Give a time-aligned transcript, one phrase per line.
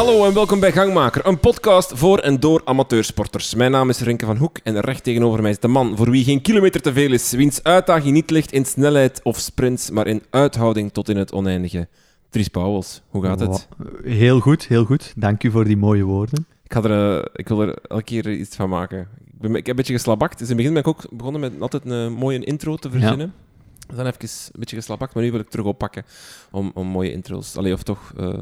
[0.00, 3.54] Hallo en welkom bij Gangmaker, een podcast voor en door amateursporters.
[3.54, 6.24] Mijn naam is Renke van Hoek en recht tegenover mij is de man voor wie
[6.24, 10.22] geen kilometer te veel is, wiens uitdaging niet ligt in snelheid of sprints, maar in
[10.30, 11.88] uithouding tot in het oneindige.
[12.30, 13.68] Dries Pauwels, hoe gaat het?
[14.02, 15.12] Heel goed, heel goed.
[15.16, 16.46] Dank u voor die mooie woorden.
[16.64, 19.00] Ik, ga er, eh, ik wil er elke keer iets van maken.
[19.00, 20.38] Ik, ben, ik heb een beetje geslabakt.
[20.38, 23.34] Dus in het begin ben ik ook begonnen met altijd een mooie intro te verzinnen.
[23.94, 26.04] Dan heb ik een beetje geslabakt, maar nu wil ik terug oppakken
[26.50, 28.34] om, om mooie intro's, allee, of toch uh,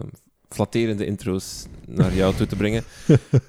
[0.48, 2.84] flatterende intro's naar jou toe te brengen.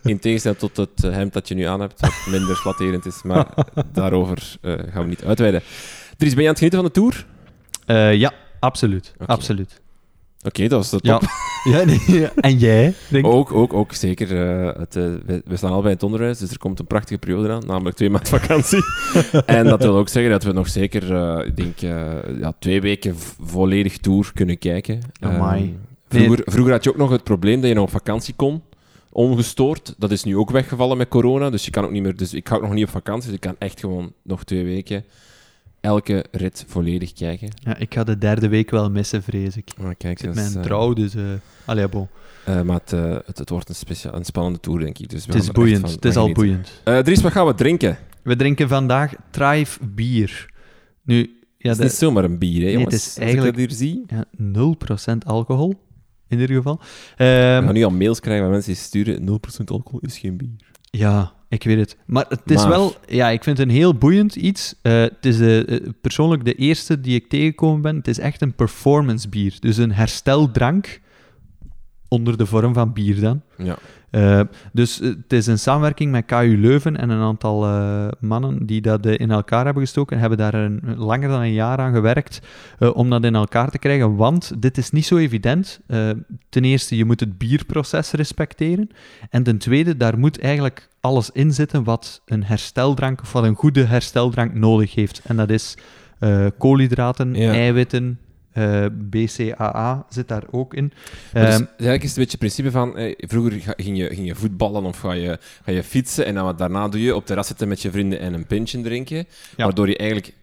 [0.03, 3.21] In tegenstelling tot het hemd dat je nu aan hebt, wat minder flatterend is.
[3.23, 3.47] Maar
[3.93, 5.61] daarover uh, gaan we niet uitweiden.
[6.17, 7.25] Dries, ben je aan het genieten van de
[7.85, 8.17] tour?
[8.17, 9.11] ja, absoluut.
[9.15, 9.27] Okay.
[9.27, 9.81] absoluut.
[10.39, 11.21] Oké, okay, dat was de top.
[11.21, 11.29] Ja.
[11.79, 12.93] ja nee, en jij?
[13.09, 14.31] Denk ook, ook, ook, zeker.
[14.31, 17.19] Uh, het, uh, we, we, staan al bij het onderwijs, dus er komt een prachtige
[17.19, 18.83] periode aan, namelijk twee maanden vakantie.
[19.45, 21.79] en dat wil ook zeggen dat we nog zeker, uh, ik denk,
[22.39, 24.99] ja, twee weken volledig tour kunnen kijken.
[25.19, 25.77] Amai.
[26.09, 26.43] Vroeger, nee.
[26.45, 28.61] vroeger had je ook nog het probleem dat je nog op vakantie kon,
[29.09, 29.95] ongestoord.
[29.97, 32.15] Dat is nu ook weggevallen met corona, dus je kan ook niet meer...
[32.15, 34.63] Dus ik ga ook nog niet op vakantie, dus ik kan echt gewoon nog twee
[34.63, 35.05] weken
[35.81, 37.49] elke rit volledig kijken.
[37.53, 39.71] Ja, ik ga de derde week wel missen, vrees ik.
[39.77, 41.15] Maar kijk, ik mijn uh, trouw, dus...
[41.15, 41.23] Uh,
[41.65, 42.07] allee, bon.
[42.49, 42.91] Uh, maar het,
[43.25, 45.09] het, het, wordt een, speciaal, een spannende tour, denk ik.
[45.09, 46.81] Dus het is boeiend, van, het is al boeiend.
[46.83, 47.97] Dries, wat gaan we drinken?
[48.21, 50.53] We drinken vandaag Thrive bier.
[51.03, 52.89] Nu, ja, het is niet zomaar een bier, hè, jongens.
[52.89, 54.03] Nee, het is eigenlijk hier zie.
[54.07, 54.25] Ja,
[55.13, 55.75] 0% alcohol,
[56.29, 56.79] in ieder geval.
[56.81, 60.37] Um, we gaan nu al mails krijgen waar mensen die sturen 0% alcohol is geen
[60.37, 60.49] bier.
[60.81, 61.97] Ja, ik weet het.
[62.05, 64.75] Maar het is wel, ja, ik vind het een heel boeiend iets.
[64.83, 67.95] Uh, het is uh, persoonlijk de eerste die ik tegengekomen ben.
[67.95, 69.57] Het is echt een performance bier.
[69.59, 71.01] Dus een hersteldrank
[72.09, 73.41] onder de vorm van bier dan.
[73.57, 73.77] Ja.
[74.11, 74.41] Uh,
[74.73, 79.05] dus het is een samenwerking met KU Leuven en een aantal uh, mannen die dat
[79.05, 82.41] in elkaar hebben gestoken en hebben daar een, langer dan een jaar aan gewerkt
[82.93, 84.15] om dat in elkaar te krijgen.
[84.15, 85.79] Want dit is niet zo evident.
[86.49, 88.89] ten eerste, je moet het bierproces respecteren.
[89.29, 93.55] En ten tweede, daar moet eigenlijk alles in zitten wat een hersteldrank of wat een
[93.55, 95.21] goede hersteldrank nodig heeft.
[95.23, 95.77] En dat is
[96.57, 97.51] koolhydraten, ja.
[97.51, 98.19] eiwitten,
[98.59, 100.93] uh, eh, BCAA zit daar ook in.
[101.33, 104.27] Dus, um, eigenlijk is het een beetje het principe van, eh, vroeger ging je, ging
[104.27, 107.47] je voetballen of ga je, ga je fietsen en dan, daarna doe je op terras
[107.47, 109.17] zitten met je vrienden en een pintje drinken,
[109.57, 109.63] ja.
[109.63, 110.33] waardoor je eigenlijk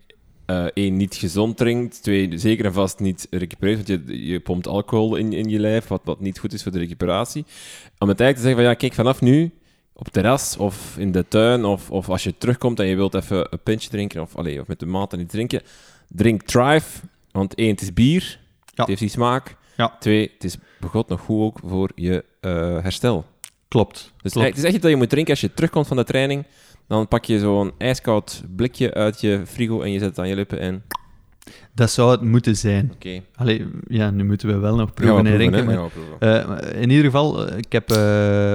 [0.47, 4.67] uh, één, niet gezond drinkt, twee, zeker en vast niet recupereert, want je, je pompt
[4.67, 7.45] alcohol in, in je lijf, wat, wat niet goed is voor de recuperatie.
[7.99, 9.53] Om het eigenlijk te zeggen van, ja, kijk, vanaf nu
[9.93, 13.47] op terras of in de tuin of, of als je terugkomt en je wilt even
[13.51, 15.63] een pintje drinken of, allez, of met de maat en iets drinken,
[16.09, 17.01] drink Thrive
[17.37, 18.39] want één, het is bier.
[18.65, 18.73] Ja.
[18.75, 19.57] Het heeft die smaak.
[19.77, 19.97] Ja.
[19.99, 22.53] Twee, het is begot nog goed ook voor je uh,
[22.83, 23.25] herstel.
[23.69, 24.13] Klopt.
[24.23, 24.49] Dus Klopt.
[24.49, 26.45] het is echt dat je moet drinken als je terugkomt van de training.
[26.89, 30.35] Dan pak je zo'n ijskoud blikje uit je frigo en je zet het aan je
[30.35, 30.83] lippen en...
[31.75, 32.91] Dat zou het moeten zijn.
[32.95, 33.23] Oké.
[33.39, 33.67] Okay.
[33.89, 35.65] ja, nu moeten we wel nog proeven en drinken.
[35.65, 35.89] Maar,
[36.21, 37.97] uh, in ieder geval, uh, ik heb uh,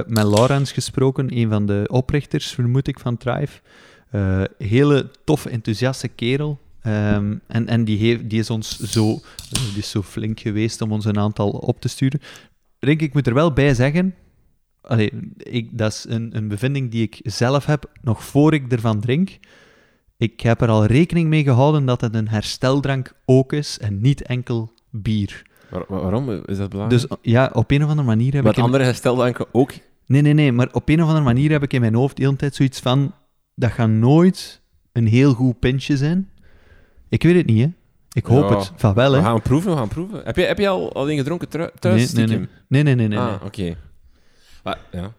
[0.06, 3.60] met Laurens gesproken, een van de oprichters, vermoed ik, van Thrive.
[4.58, 6.58] hele tof, enthousiaste kerel.
[6.86, 9.20] Um, en en die, heeft, die is ons zo,
[9.50, 12.20] die is zo flink geweest om ons een aantal op te sturen.
[12.78, 14.14] Rink, ik moet er wel bij zeggen,
[14.80, 19.00] allee, ik, dat is een, een bevinding die ik zelf heb, nog voor ik ervan
[19.00, 19.38] drink.
[20.16, 24.22] Ik heb er al rekening mee gehouden dat het een hersteldrank ook is en niet
[24.22, 25.42] enkel bier.
[25.70, 27.08] Waar, waarom is dat belangrijk?
[27.08, 28.46] Dus ja, op een of andere manier heb ik...
[28.46, 29.72] Wat andere hersteldranken ook?
[30.06, 32.22] Nee, nee, nee, maar op een of andere manier heb ik in mijn hoofd de
[32.22, 33.14] hele tijd zoiets van,
[33.54, 34.62] dat gaat nooit
[34.92, 36.30] een heel goed pintje zijn.
[37.12, 37.70] Ik weet het niet, hè.
[38.12, 38.58] Ik hoop ja.
[38.58, 38.72] het.
[38.76, 39.18] Van wel, hè.
[39.18, 40.20] We gaan proeven, we gaan proeven.
[40.24, 42.12] Heb je, heb je al, al gedronken thuis?
[42.12, 42.48] Nee, nee, nee.
[42.68, 43.18] nee, nee, nee, nee.
[43.18, 43.44] Ah, oké.
[43.44, 43.76] Okay.
[44.62, 45.12] Maar, ja.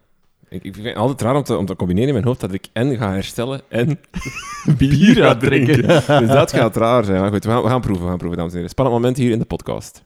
[0.48, 2.52] Ik, ik vind het altijd raar om te, om te combineren in mijn hoofd dat
[2.52, 4.00] ik en ga herstellen en
[4.78, 5.82] bier ga drinken.
[6.22, 7.20] dus dat gaat raar zijn.
[7.20, 8.72] Maar goed, we gaan, we gaan proeven, we gaan proeven, dames en heren.
[8.72, 10.04] Spannend moment hier in de podcast.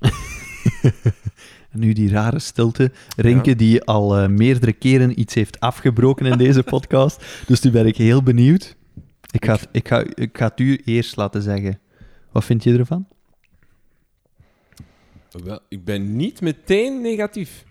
[1.74, 2.92] nu die rare stilte.
[3.16, 3.56] Rinke, ja.
[3.56, 7.24] die al uh, meerdere keren iets heeft afgebroken in deze podcast.
[7.46, 8.76] Dus nu ben ik heel benieuwd.
[9.30, 11.78] Ik ga, ik, ga, ik ga het u eerst laten zeggen.
[12.32, 13.06] Wat vind je ervan?
[15.44, 17.64] Wel, ik ben niet meteen negatief.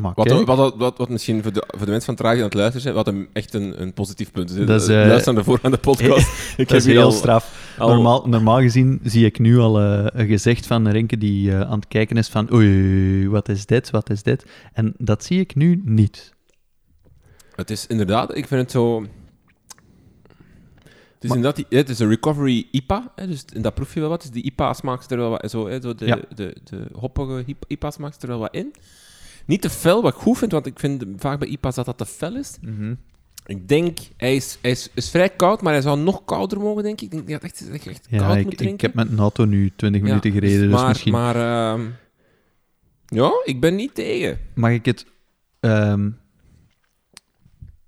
[0.00, 2.54] Maar wat, wat, wat, wat, misschien voor de, voor de mensen van Traag aan het
[2.54, 4.56] luisteren zijn, wat een, echt een, een positief punt is.
[4.56, 6.56] Uh, Luister naar de voorgaande podcast.
[6.56, 7.74] ik dat is heel al, straf.
[7.78, 7.88] Al...
[7.88, 11.78] Normaal, normaal gezien zie ik nu al uh, een gezicht van Rinke die uh, aan
[11.78, 14.44] het kijken is van oei, wat is dit, wat is dit?
[14.72, 16.34] En dat zie ik nu niet.
[17.54, 19.06] Het is inderdaad, ik vind het zo...
[21.14, 24.08] Het is, inderdaad, het is een recovery IPA, hè, dus in dat proef je wel
[24.08, 24.20] wat.
[24.20, 26.16] Dus die IPA smaakt er wel wat, zo, hè, zo de, ja.
[26.16, 28.72] de, de, de hoppige IPA smaakt er wel wat in.
[29.46, 31.98] Niet te fel, wat ik goed vind, want ik vind vaak bij IPA's dat dat
[31.98, 32.56] te fel is.
[32.60, 32.98] Mm -hmm.
[33.46, 36.82] Ik denk, hij is, hij is, is, vrij koud, maar hij zou nog kouder mogen,
[36.82, 37.12] denk ik.
[37.12, 38.74] Ik denk dat hij echt, echt ja, koud ik, moet drinken.
[38.74, 41.12] Ik heb met een auto nu 20 minuten gereden, dus, maar, misschien...
[41.12, 41.84] Maar, uh,
[43.06, 44.38] ja, ik ben niet tegen.
[44.54, 45.06] Mag ik het...
[45.60, 46.18] Um...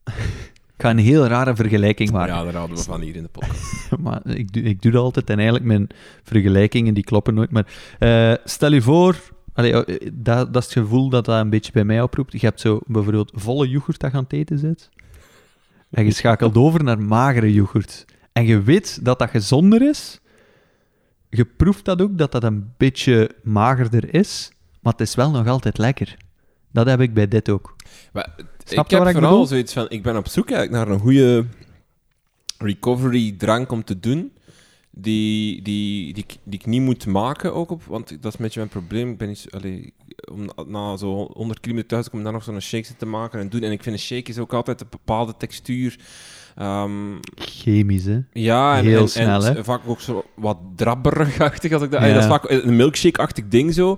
[0.76, 2.34] ik ga een heel rare vergelijking maken.
[2.34, 3.90] Ja, daar houden we van hier in de podcast.
[3.98, 5.88] maar ik, doe, ik doe dat altijd en eigenlijk mijn
[6.22, 7.50] vergelijkingen die kloppen nooit.
[7.50, 7.66] Maar
[8.00, 9.16] uh, stel je voor,
[9.54, 12.32] allee, oh, dat, dat is het gevoel dat dat een beetje bij mij oproept.
[12.32, 14.88] Je hebt zo bijvoorbeeld volle yoghurt dat je aan het eten zit.
[15.90, 18.04] En je schakelt over naar magere yoghurt.
[18.32, 20.20] En je weet dat dat gezonder is.
[21.30, 24.52] Je proeft dat ook, dat dat een beetje magerder is.
[24.80, 26.16] Maar het is wel nog altijd lekker.
[26.72, 27.76] Dat heb ik bij dit ook.
[28.12, 28.28] Maar,
[28.64, 29.46] Snap ik heb vooral bedoel?
[29.46, 29.86] zoiets van...
[29.88, 31.44] Ik ben op zoek eigenlijk naar een goede
[32.58, 34.32] recovery drank om te doen.
[34.96, 37.82] Die, die, die, die, ik niet moet maken ook op.
[37.84, 39.10] Want dat is een beetje mijn probleem.
[39.10, 39.46] Ik ben niet...
[39.50, 39.94] Allee,
[40.32, 43.48] om na zo 100 kilometer thuis te komen, daar nog zo'n shake te maken en
[43.48, 43.62] doen.
[43.62, 45.98] En ik vind een shake is ook altijd een bepaalde textuur.
[46.58, 48.18] Um, Chemisch, hè?
[48.32, 51.72] Ja, en, Heel en, snel, en, vaak ook zo wat drabberig-achtig.
[51.72, 52.12] Als ik dat, ja.
[52.12, 53.90] dat is vaak een milkshake-achtig ding zo.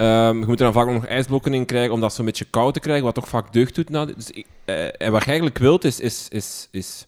[0.00, 2.74] Um, je moet er dan vaak nog ijsblokken in krijgen om dat zo'n beetje koud
[2.74, 3.90] te krijgen, wat toch vaak deugd doet.
[3.90, 4.44] Nou, dus, uh,
[4.84, 7.06] en wat je eigenlijk wilt, is, is, is, is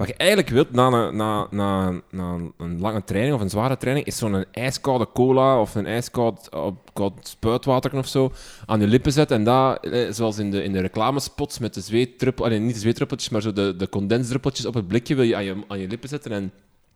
[0.00, 3.76] wat je eigenlijk wilt na een, na, na, na een lange training of een zware
[3.76, 6.48] training, is zo'n ijskoude cola of een ijskoud
[6.92, 8.32] koud spuitwater of zo
[8.66, 9.36] aan je lippen zetten.
[9.36, 13.30] En dat, eh, zoals in de, in de reclamespots met de zweetdruppeltjes, niet de zweetdruppeltjes,
[13.30, 16.08] maar zo de, de condensdruppeltjes op het blikje wil je aan je, aan je lippen
[16.08, 16.52] zetten en,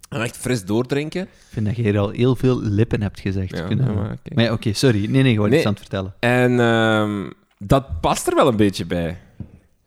[0.08, 1.22] en echt fris doordrinken.
[1.22, 3.56] Ik vind dat je hier al heel veel lippen hebt gezegd.
[3.56, 5.06] Ja, maar oké, sorry.
[5.10, 5.58] Nee, nee, gewoon nee.
[5.58, 6.14] iets aan het vertellen.
[6.18, 9.18] En um, dat past er wel een beetje bij.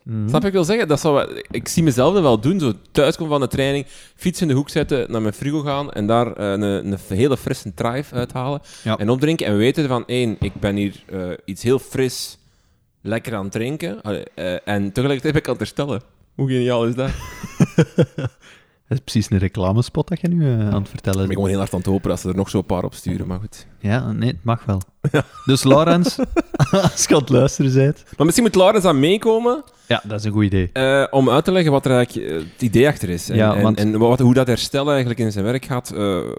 [0.07, 0.29] Mm.
[0.29, 0.87] Snap ik wil zeggen?
[0.87, 2.59] Dat zou, ik zie mezelf dat wel doen.
[2.59, 6.07] Zo thuiskomen van de training, fiets in de hoek zetten, naar mijn frigo gaan en
[6.07, 8.61] daar uh, een, een, hele frisse drive uithalen.
[8.83, 8.97] Ja.
[8.97, 12.37] En opdrinken en weten van, één, ik ben hier uh, iets heel fris,
[13.01, 13.99] lekker aan het drinken.
[14.05, 16.01] Uh, en tegelijkertijd ben ik aan het herstellen.
[16.35, 17.09] Hoe geniaal is dat?
[18.87, 21.21] Dat is precies een reclamespot dat je nu uh, aan het vertellen bent.
[21.21, 22.93] Ik ben gewoon heel hard aan het hopen dat ze er nog zo'n paar op
[22.93, 23.67] sturen, maar goed.
[23.79, 24.81] Ja, nee, het mag wel.
[25.11, 25.23] Ja.
[25.45, 26.19] Dus Laurens,
[26.81, 28.03] als je aan het luisteren bent...
[28.17, 29.63] Maar misschien moet Laurens aan meekomen.
[29.87, 30.69] Ja, dat is een goed idee.
[30.73, 33.29] Uh, om uit te leggen wat er eigenlijk uh, het idee achter is.
[33.29, 33.77] En, ja, en, want...
[33.77, 35.93] en wat, hoe dat herstellen eigenlijk in zijn werk gaat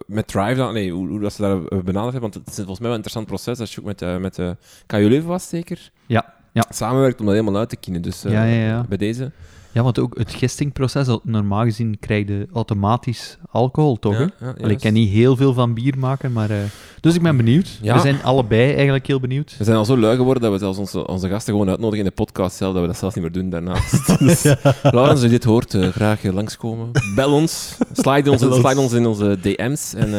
[0.06, 0.54] met Drive.
[0.54, 2.20] Dan, nee, hoe, hoe dat ze daar benaderd hebben.
[2.20, 3.60] Want het is volgens mij wel een interessant proces.
[3.60, 4.50] Als je ook met, met uh,
[4.86, 5.90] KU was, zeker?
[6.06, 6.34] Ja.
[6.52, 6.64] ja.
[6.70, 8.02] Samenwerkt om dat helemaal uit te kiezen.
[8.02, 8.84] Dus ja, ja, ja.
[8.88, 9.30] bij deze...
[9.78, 14.18] Ja, want ook het gistingproces, normaal gezien krijg je automatisch alcohol, toch?
[14.18, 16.50] Ja, ja, Allee, ik kan niet heel veel van bier maken, maar...
[16.50, 16.56] Uh,
[17.00, 17.78] dus ik ben benieuwd.
[17.82, 17.94] Ja.
[17.94, 19.54] We zijn allebei eigenlijk heel benieuwd.
[19.58, 22.10] We zijn al zo lui geworden dat we zelfs onze, onze gasten gewoon uitnodigen in
[22.10, 24.18] de podcast zelf, dat we dat zelfs niet meer doen daarnaast.
[24.26, 24.42] dus,
[24.82, 26.90] Laurens, als je dit hoort, uh, graag langskomen.
[27.14, 30.14] Bel ons, slide ons, slide ons in onze DM's en...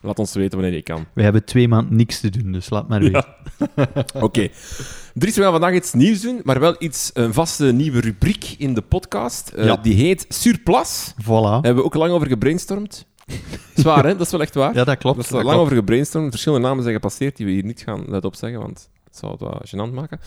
[0.00, 1.06] Laat ons weten wanneer je kan.
[1.12, 3.24] We hebben twee maanden niks te doen, dus laat maar weten.
[4.14, 4.24] Oké.
[4.24, 4.50] Okay.
[5.14, 8.74] Dries, we gaan vandaag iets nieuws doen, maar wel iets, een vaste nieuwe rubriek in
[8.74, 9.52] de podcast.
[9.56, 9.76] Uh, ja.
[9.76, 11.14] Die heet Surplus.
[11.22, 11.24] Voilà.
[11.24, 13.06] Daar hebben we ook lang over gebrainstormd.
[13.74, 14.12] Zwaar, hè?
[14.16, 14.74] Dat is wel echt waar.
[14.74, 15.16] Ja, dat klopt.
[15.16, 16.30] Dat is lang over gebrainstormd.
[16.30, 18.88] Verschillende namen zijn gepasseerd die we hier niet gaan let op zeggen, want
[19.18, 20.20] zou het wel gênant maken.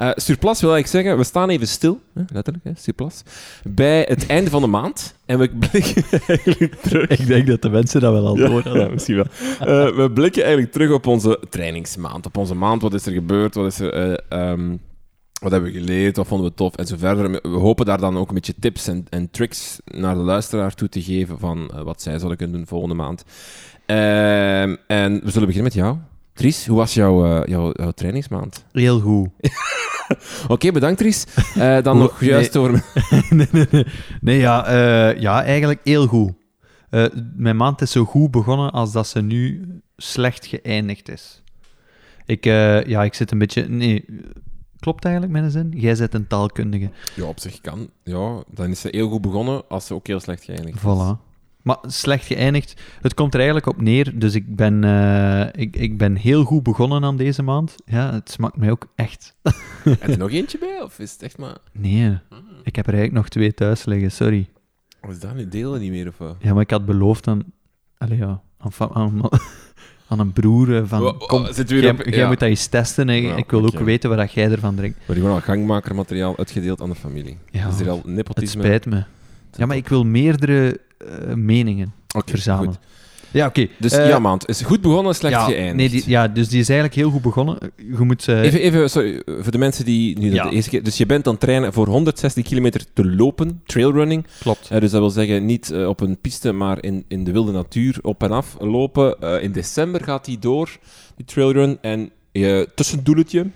[0.00, 3.22] Uh, surplus wil ik zeggen, we staan even stil, hè, letterlijk, hè, surplus,
[3.64, 5.14] bij het einde van de maand.
[5.26, 7.08] En we blikken eigenlijk terug...
[7.08, 8.80] Ik denk dat de mensen dat wel al ja, horen.
[8.80, 9.26] Ja, misschien wel.
[9.60, 12.26] Uh, we blikken eigenlijk terug op onze trainingsmaand.
[12.26, 14.20] Op onze maand, wat is er gebeurd, wat is er...
[14.32, 14.80] Uh, um,
[15.40, 17.30] wat hebben we geleerd, wat vonden we tof en zo verder.
[17.30, 20.88] We hopen daar dan ook een beetje tips en, en tricks naar de luisteraar toe
[20.88, 23.24] te geven van wat zij zullen kunnen doen volgende maand.
[23.86, 25.96] Uh, en we zullen beginnen met jou.
[26.36, 28.64] Tries, hoe was jouw, uh, jouw, jouw trainingsmaand?
[28.72, 29.28] Heel goed.
[30.42, 31.26] Oké, okay, bedankt Tries.
[31.56, 32.62] Uh, dan nog juist nee.
[32.62, 32.84] over...
[33.30, 33.86] nee, nee, nee.
[34.20, 36.32] nee ja, uh, ja, eigenlijk heel goed.
[37.36, 41.42] mijn maand is zo goed begonnen als dat ze nu slecht geëindigd is.
[42.26, 43.68] Ik, ja, ik zit een beetje...
[43.68, 44.04] Nee,
[44.78, 45.72] klopt eigenlijk mijn zin?
[45.76, 46.90] Jij zit een taalkundige.
[47.14, 47.90] Ja, op zich kan.
[48.02, 50.82] Ja, dan is ze heel goed begonnen als ze ook heel slecht geëindigd is.
[50.82, 51.25] Voilà.
[51.66, 52.80] Maar slecht geëindigd.
[53.00, 54.18] Het komt er eigenlijk op neer.
[54.18, 57.74] Dus ik ben, uh, ik, ik ben heel goed begonnen aan deze maand.
[57.84, 59.34] Ja, het smaakt mij ook echt.
[59.84, 60.82] Heb je er nog eentje bij?
[60.82, 61.56] Of is het echt maar...
[61.72, 62.18] Nee.
[62.28, 62.38] Ah.
[62.62, 64.48] Ik heb er eigenlijk nog twee thuis liggen, sorry.
[65.02, 66.08] Of is dat nu delen niet meer?
[66.08, 66.36] Of wat?
[66.38, 67.42] Ja, maar ik had beloofd aan...
[67.98, 69.20] Allee, ja, aan, aan,
[70.08, 71.02] aan een broer van...
[71.02, 72.28] Oh, kom, jij, op, jij ja.
[72.28, 73.08] moet dat eens testen.
[73.08, 73.80] En ja, ik wil okay.
[73.80, 74.98] ook weten waar dat jij ervan drinkt.
[75.06, 77.38] Maar gewoon al gangmakermateriaal uitgedeeld aan de familie.
[77.50, 78.62] Ja, is er al nepotisme?
[78.62, 79.04] Het spijt me.
[79.56, 82.74] Ja, maar ik wil meerdere uh, meningen okay, verzamelen.
[82.74, 82.84] Goed.
[83.30, 83.60] Ja, oké.
[83.60, 83.74] Okay.
[83.78, 84.48] Dus uh, ja, maand.
[84.48, 85.76] Is goed begonnen, slecht ja, geëindigd.
[85.76, 87.58] Nee, die, ja, dus die is eigenlijk heel goed begonnen.
[87.76, 88.26] Je moet...
[88.26, 88.40] Uh...
[88.40, 90.48] Even, even sorry, voor de mensen die nu ja.
[90.48, 90.82] de eerste keer...
[90.82, 94.26] Dus je bent aan het trainen voor 160 kilometer te lopen, trailrunning.
[94.40, 94.68] Klopt.
[94.72, 97.52] Uh, dus dat wil zeggen, niet uh, op een piste, maar in, in de wilde
[97.52, 99.40] natuur op en af lopen.
[99.42, 100.78] in december gaat die door,
[101.16, 101.78] die trailrun.
[101.80, 103.46] En je tussendoeletje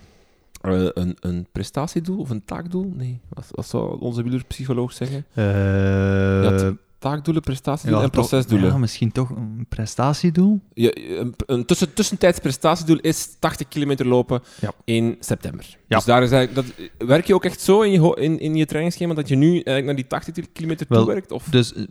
[0.67, 2.93] Uh, een, een prestatiedoel of een taakdoel?
[2.97, 5.27] Nee, wat, wat zou onze wielerpsycholoog zeggen?
[5.35, 6.71] Uh,
[7.01, 8.71] taakdoelen, prestatiedoelen en procesdoelen.
[8.71, 10.61] Ja, misschien toch een prestatiedoel?
[10.75, 14.73] Ja, een, een tussen, tussentijds prestatiedoel is 80 kilometer lopen ja.
[14.85, 15.67] in september.
[15.87, 15.97] Ja.
[15.97, 18.67] Dus daar is eigenlijk, dat, werk je ook echt zo in je, in, in je
[18.67, 21.33] trainingsschema dat je nu eigenlijk naar die 80 kilometer toe werkt?
[21.33, 21.45] Of?
[21.45, 21.85] Dus eh,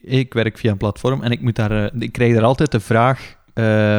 [0.00, 2.80] ik werk via een platform en ik, moet daar, eh, ik krijg daar altijd de
[2.80, 3.36] vraag...
[3.54, 3.98] Uh,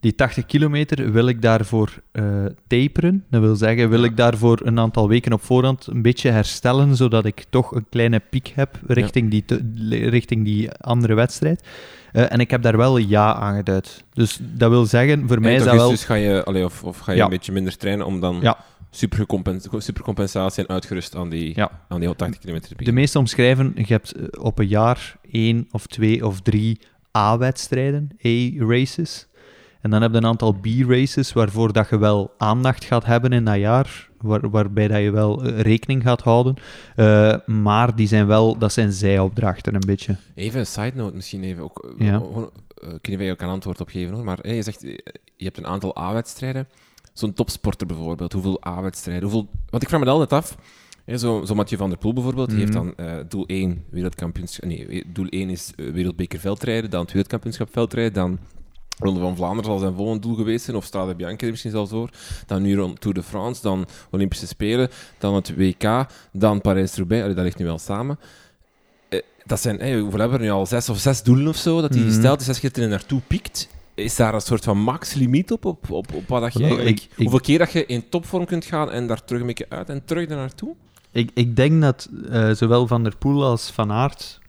[0.00, 3.24] die 80 kilometer, wil ik daarvoor uh, taperen?
[3.30, 7.24] Dat wil zeggen, wil ik daarvoor een aantal weken op voorhand een beetje herstellen, zodat
[7.24, 9.44] ik toch een kleine piek heb richting, die,
[10.08, 11.62] richting die andere wedstrijd?
[12.12, 14.04] Uh, en ik heb daar wel een ja aan geduid.
[14.12, 15.88] Dus dat wil zeggen, voor mij is dat wel...
[15.88, 18.38] Dus ga je, allee, of, of ga je een beetje minder trainen om dan...
[18.40, 18.58] Ja.
[18.90, 21.70] Supercompensatie en uitgerust aan die, ja.
[21.88, 25.68] aan die 80 kilometer te De meeste omschrijven, je hebt eh, op een jaar één
[25.70, 26.80] of twee of drie
[27.16, 29.25] A-wedstrijden, A-races.
[29.86, 33.44] En dan heb je een aantal B-races waarvoor dat je wel aandacht gaat hebben in
[33.44, 36.54] dat jaar, waar, waarbij dat je wel eh, rekening gaat houden.
[36.96, 40.16] Uh, maar die zijn wel, dat zijn zijopdrachten een beetje.
[40.34, 41.62] Even een side note misschien even.
[41.62, 42.16] Ook, ja.
[42.16, 42.50] Gewoon,
[42.84, 44.24] uh, kun je ook een antwoord op geven hoor.
[44.24, 44.80] Maar hey, je zegt,
[45.36, 46.68] je hebt een aantal A-wedstrijden.
[47.12, 49.22] Zo'n topsporter bijvoorbeeld, hoeveel A-wedstrijden?
[49.22, 49.48] Hoeveel...
[49.70, 50.56] Want ik vraag me altijd af.
[51.16, 52.92] zo, zo Mathieu van der Poel bijvoorbeeld, die heeft mhm.
[52.96, 54.64] dan uh, doel 1 wereldkampioenschap.
[54.68, 58.38] Nee, doel 1 is wereldbeker veldrijden, dan het wereldkampioenschap veldrijden, dan
[58.98, 62.10] Ronde van Vlaanderen zal zijn volgende doel geweest zijn, of Strade Bianca misschien zelfs voor.
[62.46, 64.88] Dan nu rond Tour de France, dan Olympische Spelen,
[65.18, 67.34] dan het WK, dan Parijs-Roubaix.
[67.34, 68.18] Dat ligt nu wel samen.
[69.08, 70.66] Eh, dat zijn, hey, hoeveel hebben we nu al?
[70.66, 72.18] Zes of zes doelen of zo, dat hij mm -hmm.
[72.18, 73.68] stelt, dus zes keer er naartoe piekt.
[73.94, 77.58] Is daar een soort van max-limiet op, op, op, op wat dat je hoeveel keer
[77.58, 80.38] dat je in topvorm kunt gaan en daar terug een beetje uit en terug naar
[80.38, 80.74] naartoe?
[81.10, 84.40] Ik, ik denk dat uh, zowel Van der Poel als Van Aert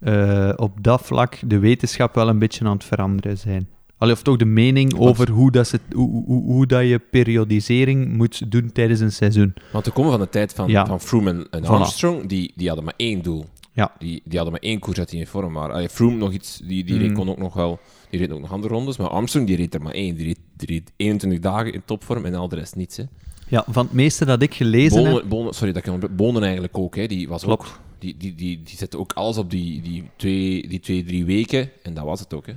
[0.00, 3.68] uh, op dat vlak de wetenschap wel een beetje aan het veranderen zijn.
[3.98, 8.16] Allee, of toch de mening over hoe, dat ze, hoe, hoe, hoe, dat je periodisering
[8.16, 9.54] moet doen tijdens een seizoen.
[9.72, 12.94] Want we komen van de tijd van, van Froome en, Armstrong, die, die hadden maar
[12.96, 13.44] één doel.
[13.72, 13.92] Ja.
[13.98, 15.74] Die, die hadden maar één koers dat die in vorm waren.
[15.74, 17.14] Allee, Froome nog iets, die, die mm.
[17.14, 17.78] kon ook nog wel,
[18.10, 20.14] die reed ook nog andere rondes, maar Armstrong die reed er maar één.
[20.14, 22.96] Die reed, die reed 21 dagen in topvorm en al de rest niets.
[22.96, 23.04] Hè.
[23.48, 25.28] Ja, van het meeste dat ik gelezen Bonen, heb...
[25.28, 27.06] Bonen, sorry, dat kan Bonen eigenlijk ook, hè.
[27.06, 27.80] Die was ook...
[27.98, 31.70] Die, die, die, die zette ook alles op die, die, twee, die twee, drie weken
[31.82, 32.52] en dat was het ook, hè.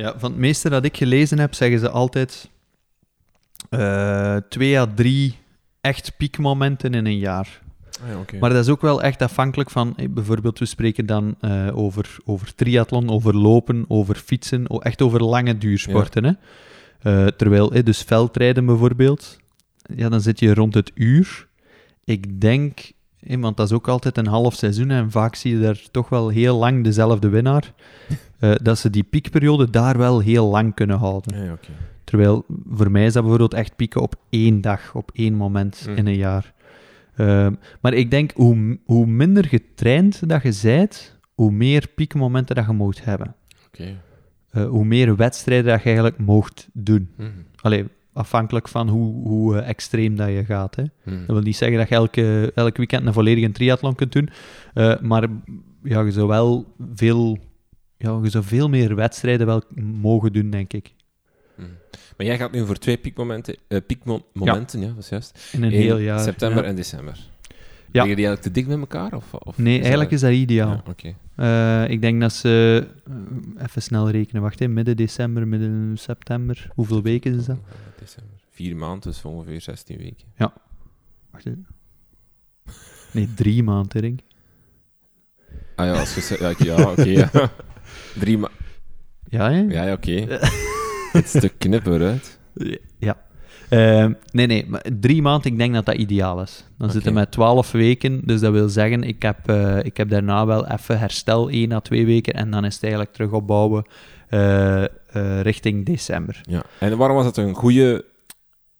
[0.00, 2.50] Ja, van het meeste dat ik gelezen heb, zeggen ze altijd
[3.70, 5.38] uh, twee à drie
[5.80, 7.60] echt piekmomenten in een jaar.
[8.02, 8.38] Ah ja, okay.
[8.38, 12.54] Maar dat is ook wel echt afhankelijk van, bijvoorbeeld, we spreken dan uh, over, over
[12.54, 16.24] triathlon, over lopen, over fietsen, echt over lange duursporten.
[16.24, 16.38] Ja.
[16.98, 17.22] Hè?
[17.22, 19.38] Uh, terwijl, dus veldrijden bijvoorbeeld,
[19.96, 21.48] ja, dan zit je rond het uur.
[22.04, 25.82] Ik denk, want dat is ook altijd een half seizoen en vaak zie je daar
[25.90, 27.72] toch wel heel lang dezelfde winnaar.
[28.40, 31.42] uh, dat ze die piekperiode daar wel heel lang kunnen houden.
[31.42, 31.58] Okay.
[32.04, 35.96] Terwijl voor mij is dat bijvoorbeeld echt pieken op één dag, op één moment mm.
[35.96, 36.52] in een jaar.
[37.16, 37.46] Uh,
[37.80, 42.72] maar ik denk, hoe, hoe minder getraind dat je zijt, hoe meer piekmomenten dat je
[42.72, 43.34] moet hebben.
[43.66, 43.96] Okay.
[44.52, 47.10] Uh, hoe meer wedstrijden dat je eigenlijk mocht doen.
[47.16, 47.32] Mm.
[47.60, 50.76] Allee, afhankelijk van hoe, hoe uh, extreem dat je gaat.
[50.76, 50.82] Hè.
[51.04, 51.18] Mm.
[51.26, 54.30] Dat wil niet zeggen dat je elke, elk weekend een volledige triathlon kunt doen,
[55.00, 55.28] maar
[55.82, 57.38] ja, je zou wel veel
[58.00, 59.62] ja, je zou veel meer wedstrijden wel
[60.00, 60.94] mogen doen, denk ik.
[61.54, 61.76] Hmm.
[62.16, 64.86] Maar jij gaat nu voor twee piekmomenten, uh, piekmomenten, ja.
[64.86, 65.48] ja, dat is juist.
[65.52, 66.20] In een heel jaar.
[66.20, 67.29] September en december.
[67.92, 68.02] Ja.
[68.02, 69.12] Liggen die eigenlijk te dik met elkaar?
[69.12, 70.70] Of, of nee, eigenlijk is dat ideaal.
[70.70, 71.16] Ja, okay.
[71.84, 72.86] uh, ik denk dat ze...
[73.08, 74.42] Uh, even snel rekenen.
[74.42, 76.70] Wacht, even, midden december, midden september.
[76.74, 77.58] Hoeveel weken is dat?
[77.98, 78.38] December.
[78.50, 80.26] Vier maanden, dus ongeveer 16 weken.
[80.36, 80.52] Ja.
[81.30, 81.66] Wacht even.
[83.12, 84.20] Nee, drie maanden, denk
[85.74, 86.36] Ah ja, als je...
[86.40, 87.30] Ja, ja oké, ja.
[88.20, 88.50] Drie ma...
[89.28, 89.60] Ja, hè?
[89.60, 90.26] Ja, ja oké.
[91.12, 92.38] Het is te knippen uit.
[93.70, 96.56] Uh, nee, nee, maar drie maanden, ik denk dat dat ideaal is.
[96.56, 96.90] Dan okay.
[96.90, 100.46] zitten we met twaalf weken, dus dat wil zeggen, ik heb, uh, ik heb daarna
[100.46, 103.84] wel even herstel, één à twee weken, en dan is het eigenlijk terug opbouwen
[104.30, 104.84] uh,
[105.40, 106.40] richting december.
[106.42, 106.62] Ja.
[106.78, 108.04] En waarom was het een goede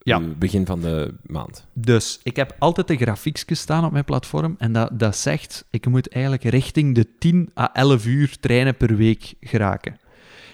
[0.03, 0.21] ja.
[0.39, 1.67] begin van de maand.
[1.73, 5.87] Dus ik heb altijd de grafiekjes staan op mijn platform en dat, dat zegt, ik
[5.87, 9.99] moet eigenlijk richting de 10 à 11 uur trainen per week geraken.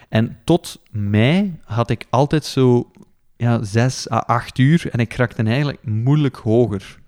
[0.08, 2.90] En tot mei had ik altijd zo
[3.36, 6.98] ja, 6 à 8 uur en ik raakte eigenlijk moeilijk hoger.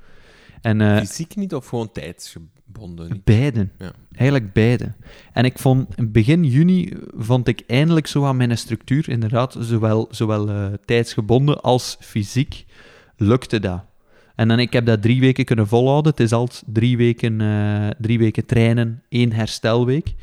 [0.60, 3.20] En, uh, Fysiek niet of gewoon tijdsgebonden?
[3.24, 3.72] Beiden.
[3.78, 3.92] Ja.
[4.12, 4.92] Eigenlijk beide.
[5.32, 10.48] En ik vond, begin juni vond ik eindelijk zo aan mijn structuur, inderdaad, zowel, zowel
[10.48, 12.64] uh, tijdsgebonden als fysiek,
[13.16, 13.84] lukte dat.
[14.34, 16.10] En dan, ik heb dat drie weken kunnen volhouden.
[16.10, 20.14] Het is altijd drie weken, uh, drie weken trainen, één herstelweek.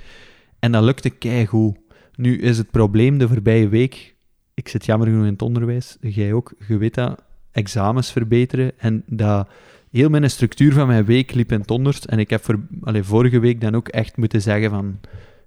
[0.59, 1.77] En dat lukte keigoed.
[2.15, 4.14] Nu is het probleem de voorbije week...
[4.55, 8.71] Ik zit jammer genoeg in het onderwijs, jij ook, je weet dat examens verbeteren.
[8.77, 9.49] En dat
[9.91, 12.05] heel mijn structuur van mijn week liep in het honderd.
[12.05, 14.99] En ik heb voor, allee, vorige week dan ook echt moeten zeggen van...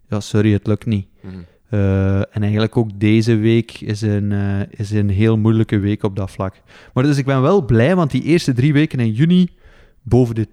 [0.08, 1.06] Ja, sorry, het lukt niet.
[1.20, 1.34] Mhm.
[1.68, 6.16] Eh, en eigenlijk ook deze week is een, uh, is een heel moeilijke week op
[6.16, 6.54] dat vlak.
[6.94, 9.48] Maar dus ik ben wel blij, want die eerste drie weken in juni
[10.02, 10.48] boven de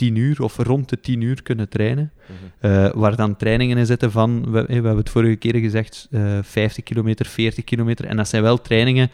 [0.00, 2.12] 10 uur of rond de 10 uur kunnen trainen.
[2.26, 2.72] Mhm.
[2.72, 6.08] Eh, waar dan trainingen in zitten van, we, we hebben het vorige keer gezegd,
[6.42, 8.04] 50 kilometer, 40 kilometer.
[8.04, 9.10] En dat zijn wel trainingen,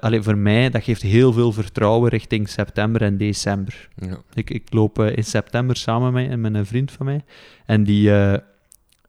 [0.00, 3.88] alleen voor mij, dat geeft heel veel vertrouwen richting september en december.
[3.96, 4.22] Ja.
[4.34, 7.24] Ik, ik loop in september samen met, met een vriend van mij.
[7.66, 8.34] En die uh,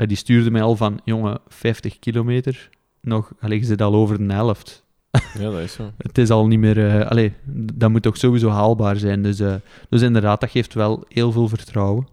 [0.08, 2.70] die stuurde mij al van, jongen, 50 kilometer,
[3.02, 4.81] nog, liggen ze al over de helft.
[5.12, 5.92] Ja, dat is zo.
[5.98, 6.78] het is al niet meer...
[6.78, 7.34] Uh, allee,
[7.74, 9.24] dat moet toch sowieso haalbaar zijn.
[9.24, 9.54] Dus, uh,
[9.90, 12.08] dus inderdaad, dat geeft wel heel veel vertrouwen.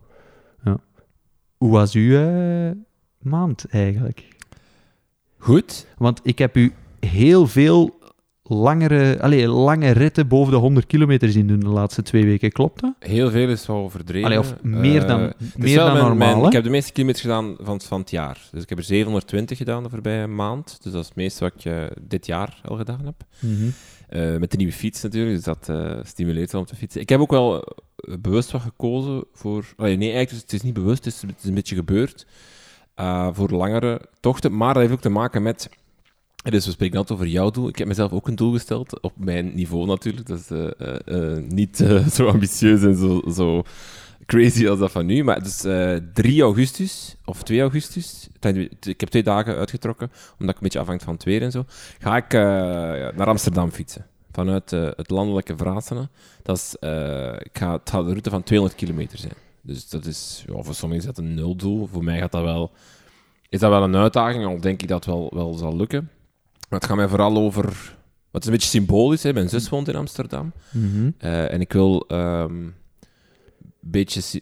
[0.64, 0.78] Ja.
[1.56, 2.74] Hoe was uw
[3.18, 4.28] maand eigenlijk?
[5.38, 5.86] Goed.
[5.98, 7.97] Want ik heb u heel veel
[8.48, 12.52] langere, allez, lange ritten boven de 100 kilometer zien doen de laatste twee weken.
[12.52, 12.94] Klopt dat?
[12.98, 14.24] Heel veel is wel overdreven.
[14.24, 16.34] Allee, of meer dan, uh, meer dan mijn, normaal.
[16.34, 18.48] Mijn, ik heb de meeste kilometers gedaan van, van het jaar.
[18.52, 20.78] Dus ik heb er 720 gedaan de voorbije maand.
[20.82, 23.24] Dus dat is het meeste wat ik uh, dit jaar al gedaan heb.
[23.38, 23.72] Mm -hmm.
[24.20, 25.70] uh, met de nieuwe fiets natuurlijk, dus dat
[26.06, 27.00] stimuleert wel om te fietsen.
[27.00, 27.64] Ik heb ook wel
[28.20, 29.64] bewust wat gekozen voor...
[29.76, 32.26] Allee, nee, eigenlijk dus het is niet bewust, het is, het is een beetje gebeurd.
[33.32, 34.56] voor langere tochten.
[34.56, 35.68] Maar dat heeft ook te maken met
[36.50, 37.68] dus we spreken altijd over jouw doel.
[37.68, 40.26] Ik heb mezelf ook een doel gesteld, op mijn niveau natuurlijk.
[40.26, 40.68] Dat is uh,
[41.06, 41.76] uh, niet
[42.14, 43.62] zo ambitieus en zo, zo
[44.26, 45.24] crazy als dat van nu.
[45.24, 45.60] Maar dus
[46.12, 48.28] 3 augustus, of 2 augustus,
[48.80, 51.64] ik heb twee dagen uitgetrokken, omdat ik een beetje afhangt van het weer en zo,
[51.98, 52.32] ga ik
[53.16, 54.06] naar Amsterdam fietsen.
[54.32, 56.10] Vanuit het landelijke Vraatsenen.
[56.42, 56.72] Dat is,
[57.38, 59.32] ik ga, het gaat een route van 200 kilometer zijn.
[59.62, 61.86] Dus dat is, ja, voor sommigen is dat een nuldoel.
[61.86, 62.70] Voor mij gaat dat wel,
[63.48, 66.10] is dat wel een uitdaging, al denk ik dat wel, wel zal lukken.
[66.68, 67.96] Maar het gaat mij vooral over.
[68.30, 69.22] Wat is een beetje symbolisch.
[69.22, 69.32] Hè?
[69.32, 70.52] Mijn zus woont in Amsterdam.
[70.70, 72.74] Mm en ik wil um, een
[73.80, 74.40] beetje.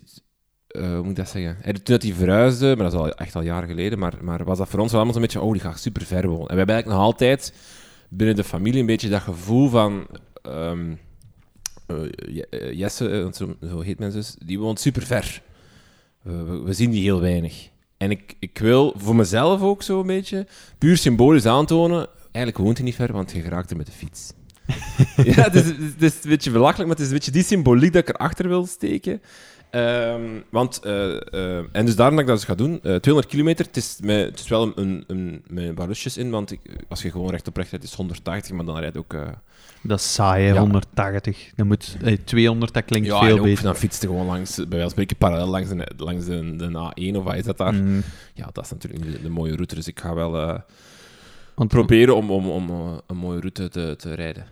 [0.70, 1.62] Uh, hoe moet ik dat zeggen?
[1.62, 4.58] Toen dat hij verhuisde, maar dat is al echt al jaren geleden, maar, maar was
[4.58, 6.48] dat voor ons wel allemaal zo'n beetje, oh, die gaat super ver wonen.
[6.48, 7.52] En we hebben eigenlijk nog altijd
[8.08, 10.06] binnen de familie een beetje dat gevoel van,
[10.48, 10.98] um,
[11.86, 15.42] uh, Jesse, zo, zo, heet mijn zus, die woont super ver.
[16.22, 17.68] We, we, we, zien die heel weinig.
[17.96, 20.46] En ik, ik wil voor mezelf ook zo een beetje,
[20.78, 24.32] puur symbolisch aantonen, eigenlijk woont hij niet ver, want je geraakt er met de fiets.
[25.34, 27.92] ja, het is, het is, een beetje belachelijk, maar het is een beetje die symboliek
[27.92, 29.20] dat ik erachter wil steken.
[29.70, 32.72] Um, want, uh, uh, en dus daarom dat ik dat dus ga doen.
[32.72, 36.16] Uh, 200 kilometer, het is, met, het is wel een, een, met een paar rustjes
[36.16, 38.96] in, want ik, als je gewoon recht op recht rijdt, is 180, maar dan rijdt
[38.96, 39.12] ook...
[39.12, 39.28] Uh,
[39.82, 40.58] dat is saai, ja.
[40.58, 41.50] 180.
[41.56, 43.64] Dan moet, 200, dat klinkt ja, veel beter.
[43.64, 47.12] dan fietst je gewoon langs, bij wijze van spreken, parallel langs, de, langs de, de
[47.12, 47.74] A1, of wat is dat daar?
[47.74, 48.02] Mm.
[48.34, 50.62] Ja, dat is natuurlijk de, de, mooie route, dus ik ga wel
[51.56, 52.70] want, proberen om, om, om
[53.06, 54.44] een mooie route te, te rijden.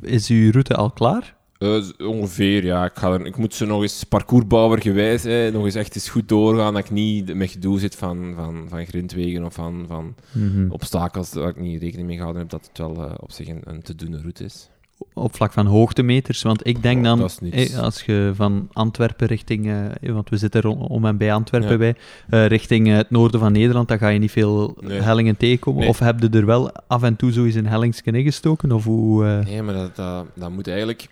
[0.00, 1.34] Is uw route al klaar?
[1.58, 2.84] Uh, ongeveer, ja.
[2.84, 6.08] Ik, ga er, ik moet ze nog eens parcoursbouwer gewijs, hè, nog eens echt eens
[6.08, 10.14] goed doorgaan, dat ik niet met gedoe zit van, van, van grindwegen of van, van
[10.32, 13.48] mm obstakels waar ik niet rekening mee gehouden heb, dat het wel uh, op zich
[13.48, 14.68] een, een te doen route is.
[15.14, 17.20] Op vlak van hoogtemeters, want ik denk oh, dan,
[17.80, 21.94] als je van Antwerpen richting, uh, want we zitten om en bij Antwerpen bij,
[22.46, 25.80] richting het noorden van Nederland, dan ga je niet veel hellingen tegenkomen.
[25.80, 25.88] Nee.
[25.88, 28.72] Of heb je er wel af en toe zo eens een hellingsken ingestoken?
[28.72, 31.08] Of hoe, Nee, maar dat, dat, dat moet eigenlijk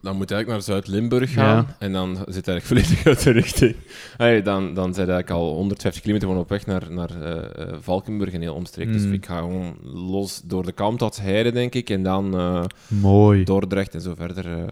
[0.00, 1.66] dan moet je eigenlijk naar Zuid-Limburg gaan.
[1.78, 3.76] En dan zit eigenlijk volledig uit de richting.
[4.16, 8.40] Hey, dan, dan zijn eigenlijk al 150 kilometer op weg naar, naar uh, Valkenburg en
[8.40, 8.92] heel omstreek.
[8.92, 9.12] Dus mm.
[9.12, 11.90] ik ga gewoon los door de Kamtad Heide, denk ik.
[11.90, 13.44] En dan uh, Mooi.
[13.44, 14.68] Dordrecht en zo verder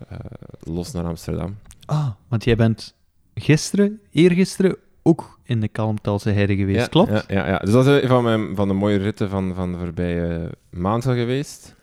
[0.63, 1.57] los naar Amsterdam.
[1.87, 2.95] Ah, want jij bent
[3.35, 7.11] gisteren, eergisteren, ook in de Kalmtalse Heide geweest, ja, klopt?
[7.11, 9.73] Ja, ja, ja, dus dat is een van, mijn, van de mooie ritten van, van
[9.73, 11.75] de voorbije maand al geweest.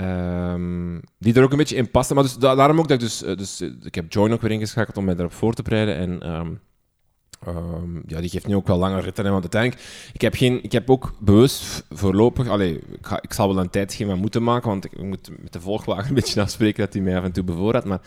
[0.00, 2.14] Um, die er ook een beetje in passen.
[2.14, 3.60] Maar dus, daarom ook dat ik dus, eh, dus...
[3.60, 5.96] Ik heb Join ook weer ingeschakeld om mij daarop voor te bereiden.
[5.96, 6.60] En um,
[7.48, 9.24] um, ja, die geeft nu ook wel langer ritten.
[9.24, 9.82] Hè, want uiteindelijk...
[10.12, 12.48] Ik heb, geen, ik heb ook bewust voorlopig...
[12.48, 15.60] Allee, ik, ga, ik zal wel een tijdschema moeten maken, want ik moet met de
[15.60, 17.86] volgwagen een beetje afspreken dat hij mij af en toe bevoorraadt.
[17.86, 18.00] Maar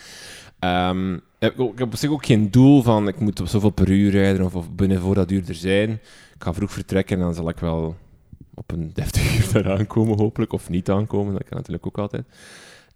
[1.39, 3.89] ik heb, ik heb op zich ook geen doel van ik moet op zoveel per
[3.89, 5.89] uur rijden of, of binnen voor dat uur er zijn.
[6.35, 7.95] Ik ga vroeg vertrekken en dan zal ik wel
[8.59, 10.53] op een deftig uur daar aankomen, hopelijk.
[10.53, 12.25] Of niet aankomen, dat kan natuurlijk ook altijd.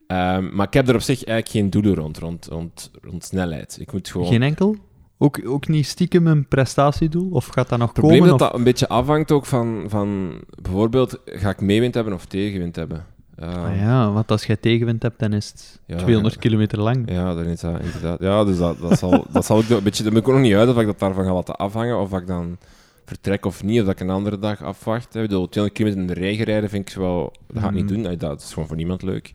[0.08, 3.78] Um, maar ik heb er op zich eigenlijk geen doelen rond, rond, rond, rond snelheid.
[3.80, 4.28] Ik moet gewoon...
[4.28, 4.76] Geen enkel?
[5.18, 7.30] Ook, ook niet stiekem een prestatiedoel?
[7.32, 8.10] Of gaat dat nog komen?
[8.10, 10.40] Het probleem dat dat een beetje afhangt ook van, van...
[10.62, 13.06] Bijvoorbeeld, ga ik meewind hebben of tegenwind hebben?
[13.40, 17.12] Uh, ah ja, want als je tegenwind hebt, dan is het ja, 200 kilometer lang.
[17.12, 18.20] Ja, dan is dat inderdaad.
[18.20, 20.04] Ja, dus dat, dat, zal, dat zal ik een beetje...
[20.04, 22.14] Dat moet ik ook nog niet uit of ik dat daarvan ga laten afhangen, of
[22.14, 22.58] ik dan
[23.06, 25.16] vertrek of niet, of dat ik een andere dag afwacht.
[25.16, 27.34] Ik bedoel, 200 kilometer in de regen rijden vind ik wel...
[27.48, 28.04] Dat ga ik niet mhm.
[28.04, 28.18] doen.
[28.18, 29.34] Dat is gewoon voor niemand leuk.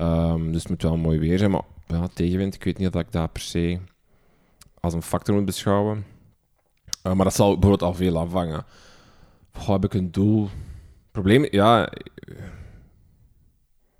[0.00, 1.50] Um, dus het moet wel mooi weer zijn.
[1.50, 3.78] Maar ja, tegenwind, ik weet niet of ik dat per se
[4.80, 6.04] als een factor moet beschouwen.
[7.06, 8.64] Uh, maar dat zal bijvoorbeeld al veel afvangen.
[9.52, 10.48] Hoe heb ik een doel?
[11.10, 11.92] Probleem, ja...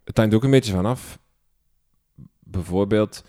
[0.04, 1.18] Het hangt ook een beetje vanaf.
[2.38, 3.24] Bijvoorbeeld,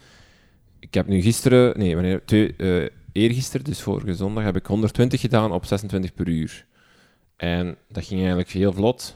[0.79, 1.77] ik heb nu gisteren...
[1.79, 2.25] Nee, wanneer...
[2.25, 6.65] Twee, uh, eergisteren, dus vorige zondag, heb ik 120 gedaan op 26 per uur.
[7.35, 9.15] En dat ging eigenlijk heel vlot.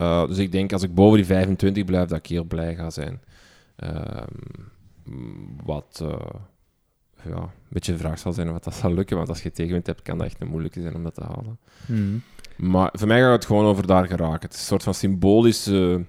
[0.00, 2.90] Uh, dus ik denk als ik boven die 25 blijf, dat ik heel blij ga
[2.90, 3.20] zijn.
[3.84, 4.22] Uh,
[5.64, 6.08] wat uh,
[7.24, 9.16] ja, een beetje de vraag zal zijn of dat zal lukken.
[9.16, 11.58] Want als je tegenwind hebt, kan dat echt een moeilijke zijn om dat te halen.
[11.86, 12.22] Hmm.
[12.56, 14.48] Maar voor mij gaat het gewoon over daar geraken.
[14.48, 16.04] Het is een soort van symbolische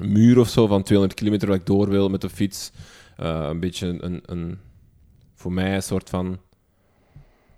[0.00, 2.72] muur of zo van 200 kilometer waar ik door wil met de fiets.
[3.16, 4.58] een beetje een, een,
[5.34, 6.38] voor mij een soort van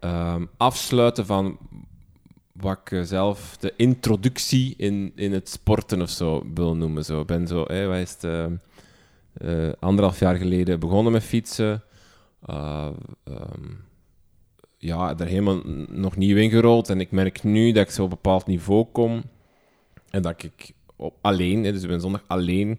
[0.01, 1.59] um, afsluiten van
[2.53, 7.05] wat ik zelf de introductie in, in het sporten of zo wil noemen.
[7.05, 7.21] Zo.
[7.21, 8.51] Ik ben zo, hey, wat is het,
[9.43, 11.83] uh, anderhalf jaar geleden begonnen met fietsen.
[12.51, 13.85] Um,
[14.79, 16.89] ja, er helemaal nog nieuw ingerold.
[16.89, 19.23] En ik merk nu dat ik zo op een bepaald niveau kom.
[20.11, 22.79] En dat ik op, alleen, dus ik ben zondag alleen,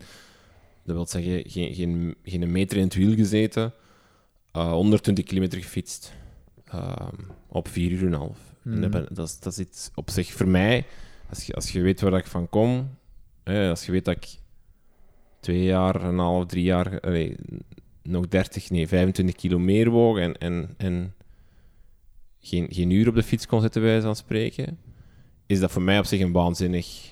[0.84, 3.74] dat wil zeggen geen, geen, geen meter in het wiel gezeten,
[4.54, 6.14] uh, 120 kilometer gefietst.
[6.68, 7.16] Ehm,
[7.48, 8.56] op vier uur en een half.
[8.64, 10.86] En dat, dat, is, dat is iets op zich voor mij,
[11.30, 12.98] als je, als je weet waar ik van kom,
[13.44, 14.38] hè, als je weet dat ik
[15.40, 17.00] twee jaar, een half, drie jaar,
[18.04, 21.14] nog 30, nee, 25 kilo meer woog en, en, en
[22.40, 24.80] geen, geen uur op de fiets kon zitten, wij van spreken,
[25.46, 27.12] is dat voor mij op zich een waanzinnig,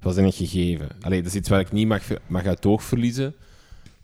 [0.00, 0.88] waanzinnig gegeven.
[1.00, 3.34] Allee, dat is iets waar ik niet mag, mag uit oog verliezen.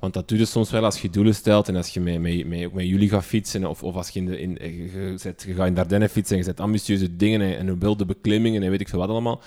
[0.00, 2.46] Want dat doe je soms wel als je doelen stelt en als je met, met,
[2.46, 5.54] met, met jullie gaat fietsen of, of als je, in de, in, je, zet, je
[5.54, 8.88] gaat in fietsen en je zet ambitieuze dingen en, en wilde beklimmingen en weet ik
[8.88, 9.40] veel wat allemaal.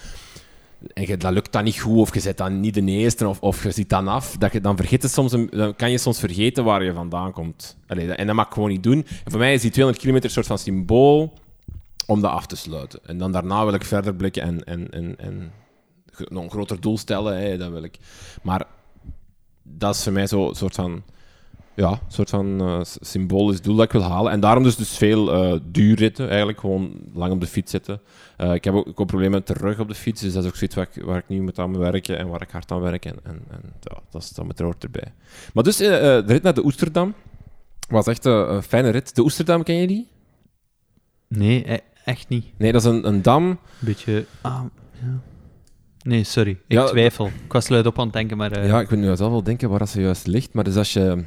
[0.94, 3.40] En je, dat lukt dan niet goed of je zet dan niet de eerste of,
[3.40, 4.38] of je ziet dan af.
[4.38, 7.78] Dat je, dan, vergeet het soms dan kan je soms vergeten waar je vandaan komt.
[7.88, 9.06] Allee, en dat mag ik gewoon niet doen.
[9.24, 11.34] En voor mij is die 200 kilometer een soort van symbool
[12.06, 13.00] om dat af te sluiten.
[13.06, 15.52] En dan daarna wil ik verder blikken en, en, en, en
[16.28, 17.38] nog een groter doel stellen.
[17.38, 17.98] Hè, dat wil ik.
[18.42, 18.66] Maar
[19.64, 21.04] dat is voor mij zo'n soort van,
[21.74, 24.32] ja, soort van uh, symbolisch doel dat ik wil halen.
[24.32, 28.02] En daarom dus, dus veel uh, duurritten, eigenlijk gewoon lang op de fiets zitten.
[28.38, 30.50] Uh, ik heb ook, ook problemen met de rug op de fiets, dus dat is
[30.50, 32.82] ook zoiets waar ik, waar ik nu moet aan werken en waar ik hard aan
[32.82, 33.06] werk.
[33.06, 35.14] En, en, en ja, dat, is, dat hoort erbij.
[35.54, 37.14] Maar dus de rit naar de Oesterdam
[37.90, 39.16] was echt een fijne rit.
[39.16, 40.08] De Oesterdam, ken je die?
[41.28, 42.46] Nee, e-, echt niet.
[42.58, 43.60] Nee, dat is een, een dam.
[43.80, 44.26] Beetje...
[44.42, 45.22] Ah, ja.
[46.04, 46.60] Nee, sorry.
[46.68, 47.26] Ik twijfel.
[47.26, 48.58] Ik was luid op aan het denken, maar...
[48.58, 48.68] Uh...
[48.68, 50.54] Ja, ik wil nu zelf wel denken waar ze juist ligt.
[50.54, 51.24] Maar dus als je,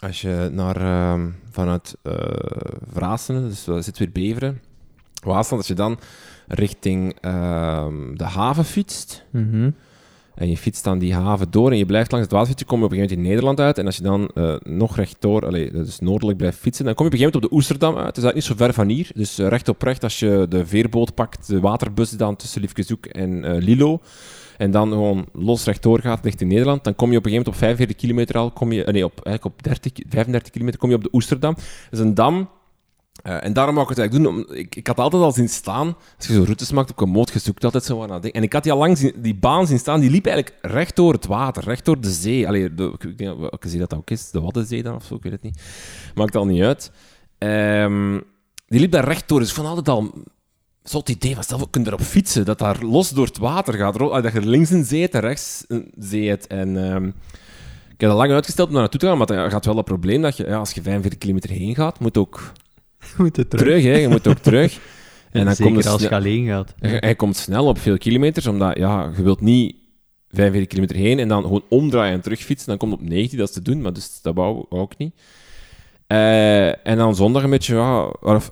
[0.00, 2.12] als je naar, uh, vanuit uh,
[2.92, 4.60] Vraassen, dus we zitten weer Beveren,
[5.22, 5.98] Waasland, als je dan
[6.46, 9.24] richting ehm, de haven fietst...
[9.30, 9.74] Mm
[10.38, 12.84] en je fietst dan die haven door en je blijft langs het waterfietsje, kom je
[12.84, 13.78] op een gegeven moment in Nederland uit.
[13.78, 17.10] En als je dan uh, nog rechtdoor, allee, dus noordelijk blijft fietsen, dan kom je
[17.10, 18.06] op een gegeven moment op de Oesterdam uit.
[18.06, 19.10] Het is eigenlijk niet zo ver van hier.
[19.14, 23.06] Dus uh, recht op recht, als je de veerboot pakt, de waterbus dan tussen Liefkezoek
[23.06, 24.00] en uh, Lilo.
[24.56, 26.84] En dan gewoon los rechtdoor gaat richting Nederland.
[26.84, 29.20] Dan kom je op een gegeven moment op 45 kilometer al, kom je, nee, op,
[29.24, 31.54] eigenlijk op 30, 35 kilometer kom je op de Oesterdam.
[31.54, 32.48] Dat is een dam
[33.26, 34.56] uh, en daarom wou ik het eigenlijk doen.
[34.56, 37.38] Ik, ik had altijd al zien staan, als je zo routes maakt op Komoot, je
[37.38, 40.00] zoekt altijd zo aan En ik had die al lang zien, die baan zien staan,
[40.00, 42.46] die liep eigenlijk recht door het water, recht door de zee.
[42.48, 42.64] Allee,
[42.98, 45.42] ik denk welke zee dat ook is, de Waddenzee dan of zo, ik weet het
[45.42, 45.62] niet.
[46.14, 46.90] Maakt al niet uit.
[47.38, 48.22] Um,
[48.66, 50.12] die liep daar recht door, dus ik vond altijd al...
[50.82, 53.98] Zo'n idee van, stel, kun je erop fietsen, dat daar los door het water gaat.
[53.98, 56.46] Dat je links een zee hebt en rechts een zee hebt.
[56.46, 56.76] En...
[56.76, 57.14] Um,
[57.98, 59.84] ik heb dat lang uitgesteld om daar naartoe te gaan, maar dan gaat wel het
[59.84, 62.52] probleem dat je, ja, als je 45 kilometer heen gaat, moet ook
[63.16, 63.48] moet terug.
[63.48, 63.96] terug hè.
[63.96, 64.78] Je moet ook terug.
[65.30, 66.74] En, dan Zeker komt als je alleen gaat.
[66.80, 69.76] Hij komt snel op veel kilometers, omdat ja, je wilt niet
[70.30, 72.68] 45 kilometer heen en dan gewoon omdraaien en terugfietsen.
[72.68, 75.14] Dan komt op 90, dat is te doen, maar dus, dat wou ook niet.
[76.08, 78.48] Uh, en dan zondag een beetje, ja, of,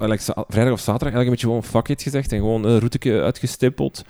[0.48, 4.04] vrijdag of zaterdag eigenlijk een beetje gewoon fuck it gezegd en gewoon een route uitgestippeld.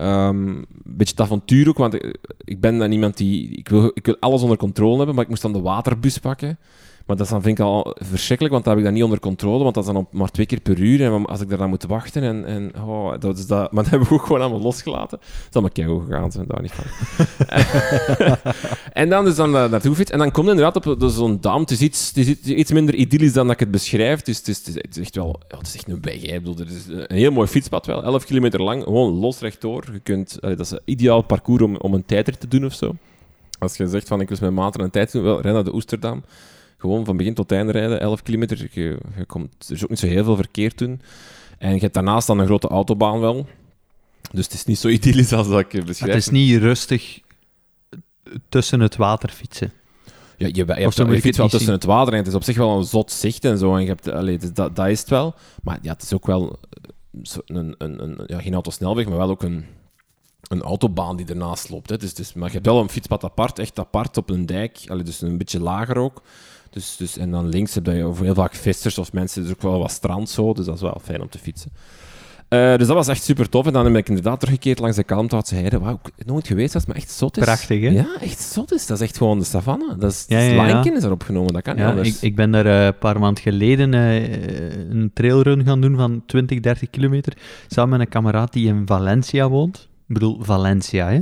[0.00, 3.48] Um, een beetje het avontuur ook, want ik, ik ben dan iemand die...
[3.56, 6.58] Ik wil, ik wil alles onder controle hebben, maar ik moest dan de waterbus pakken.
[7.08, 9.62] Maar dat dan, vind ik al verschrikkelijk, want dat heb ik dan niet onder controle,
[9.62, 11.04] want dat is dan maar twee keer per uur.
[11.04, 13.90] En als ik daar dan moet wachten, en, en oh, dat is dat, maar dat
[13.92, 15.18] hebben we ook gewoon allemaal losgelaten.
[15.18, 16.84] Dat is allemaal keihard gegaan, zijn daar niet van.
[19.02, 20.10] en dan dus dan uh, naartoe fiets.
[20.10, 21.60] En dan komt inderdaad op zo'n dam.
[21.60, 24.22] Het is, iets, het is iets minder idyllisch dan dat ik het beschrijf.
[24.22, 26.26] Dus het is, het is, echt wel, het is echt een weg.
[26.26, 26.40] Hè.
[26.40, 29.84] Bedoel, het is een heel mooi fietspad wel, 11 kilometer lang, gewoon los rechtdoor.
[29.92, 32.94] Je kunt, dat is een ideaal parcours om, om een tijdrit te doen of zo.
[33.58, 35.74] Als je zegt van ik wil met maten een tijd doen, wel, ren naar de
[35.74, 36.22] Oesterdam
[36.78, 38.68] gewoon van begin tot einde rijden, 11 kilometer.
[38.70, 41.00] Je, je komt, er is ook niet zo heel veel verkeer toen.
[41.58, 43.46] En je hebt daarnaast dan een grote autobaan wel.
[44.32, 46.12] Dus het is niet zo idyllisch als dat ik beschrijf.
[46.12, 47.20] Het is niet rustig
[48.48, 49.72] tussen het water fietsen.
[50.36, 52.56] Ja, je, je, hebt, je fietst wel tussen het water en het is op zich
[52.56, 53.74] wel een zot zicht en zo.
[53.74, 55.34] En je hebt, allee, dus dat, dat is het wel.
[55.62, 56.58] Maar ja, het is ook wel
[57.46, 59.64] een, een, een, ja, geen autosnelweg, maar wel ook een,
[60.48, 61.90] een autobaan die ernaast loopt.
[61.90, 61.96] Hè.
[61.96, 64.78] Dus, dus, maar je hebt wel een fietspad apart, echt apart op een dijk.
[64.86, 66.22] Allee, dus een beetje lager ook.
[66.70, 69.44] Dus, dus, en dan links heb je heel vaak vissers of mensen.
[69.44, 71.72] Is ook wel wat strand zo, dus dat is wel fijn om te fietsen.
[72.48, 73.66] Uh, dus dat was echt super tof.
[73.66, 75.78] En dan ben ik inderdaad teruggekeerd langs de Kalmthoutse heide.
[75.78, 77.44] Wauw, nooit geweest was, maar echt zot is.
[77.44, 77.88] Prachtig, hè?
[77.88, 78.86] Ja, echt zot is.
[78.86, 79.96] Dat is echt gewoon de savanne.
[79.98, 80.94] Dat is, ja, ja, ja.
[80.94, 82.08] is erop genomen, dat kan niet anders.
[82.08, 86.22] Ik, ik ben daar uh, een paar maanden geleden uh, een trailrun gaan doen van
[86.26, 87.36] 20, 30 kilometer.
[87.66, 89.88] Samen met een kameraad die in Valencia woont.
[90.08, 91.20] Ik bedoel, Valencia, hè?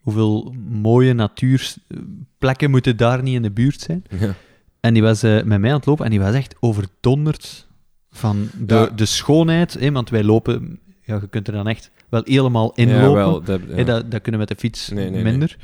[0.00, 4.04] Hoeveel mooie natuurplekken moeten daar niet in de buurt zijn?
[4.20, 4.34] Ja.
[4.80, 7.66] En die was met mij aan het lopen en die was echt overdonderd
[8.10, 9.74] van de, de schoonheid.
[9.74, 13.44] Hè, want wij lopen, ja, je kunt er dan echt wel helemaal in ja, lopen.
[13.44, 15.56] dat, dat, dat, kunnen met de fiets minder.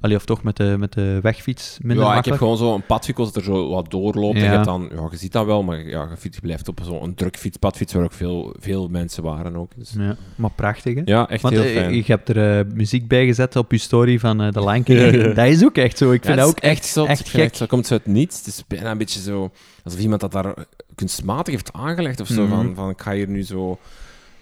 [0.00, 2.86] Allee, of toch met de, met de wegfiets minder Ja, ik heb gewoon zo een
[2.86, 4.38] padfiets dat er zo wat doorloopt.
[4.38, 4.52] Ja.
[4.52, 7.14] En je, dan, ja, je ziet dat wel, maar ja, je, fiets, blijft op zo'n
[7.14, 9.70] druk fietspadfiets waar ook veel, veel mensen waren ook.
[9.76, 9.94] Dus.
[9.98, 11.02] Ja, maar prachtig, hè?
[11.04, 11.94] Ja, echt heel eh, fijn.
[11.94, 15.22] Je hebt er uh, muziek bij gezet op je story van uh, de Lion King.
[15.34, 16.12] dat is ook echt zo.
[16.12, 17.54] Ik vind dat ook echt, echt, echt gek.
[17.54, 18.38] Zo komt ze uit niets.
[18.38, 19.50] Het is bijna een beetje zo...
[19.84, 20.54] Alsof iemand dat daar
[20.94, 22.42] kunstmatig heeft aangelegd of zo.
[22.42, 22.54] Mhm.
[22.54, 23.78] van, van, ik ga hier nu zo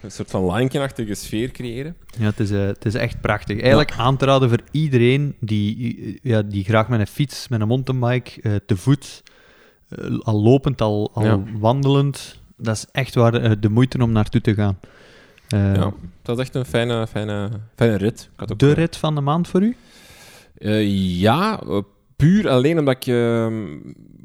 [0.07, 1.95] een soort van Lion sfeer creëren.
[2.19, 3.59] Ja, het is, uh, het is echt prachtig.
[3.59, 7.67] Eigenlijk aan te raden voor iedereen die, ja, die graag met een fiets, met een
[7.67, 9.23] mountainbike, uh, te voet,
[9.89, 14.53] uh, al lopend, al, al wandelend, dat is echt waar de moeite om naartoe te
[14.53, 14.79] gaan.
[15.47, 18.29] ja, dat is echt een fijne, fijne, fijne rit.
[18.33, 19.75] Ik had ook de rit van de maand voor u?
[21.19, 21.59] ja,
[22.15, 23.77] puur alleen omdat ik ehm,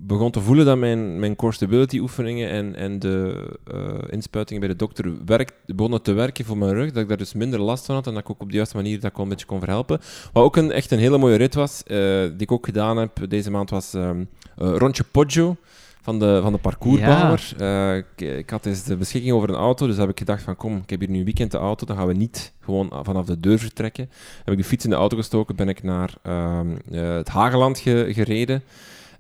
[0.07, 3.79] begon te voelen dat mijn, mijn core stability oefeningen en, en de uh,
[4.11, 6.93] inspuitingen bij de dokter werkt, begonnen te werken voor mijn rug.
[6.93, 8.77] Dat ik daar dus minder last van had en dat ik ook op de juiste
[8.77, 10.01] manier dat ik een beetje kon verhelpen.
[10.33, 13.11] Wat ook een, echt een hele mooie rit was, uh, die ik ook gedaan heb
[13.29, 15.57] deze maand, was um, Rondje Poggio
[16.03, 17.55] van de, van de parcoursbouwer.
[17.59, 17.95] Ja.
[17.95, 20.77] ik, ik, had eens de beschikking over een auto, dus heb ik gedacht van kom,
[20.77, 23.41] ik heb hier nu een weekend de auto, dan gaan we niet gewoon vanaf de
[23.41, 24.11] deur vertrekken.
[24.45, 28.63] Heb ik de fiets in de auto gestoken, ben ik naar um, het Hageland gereden.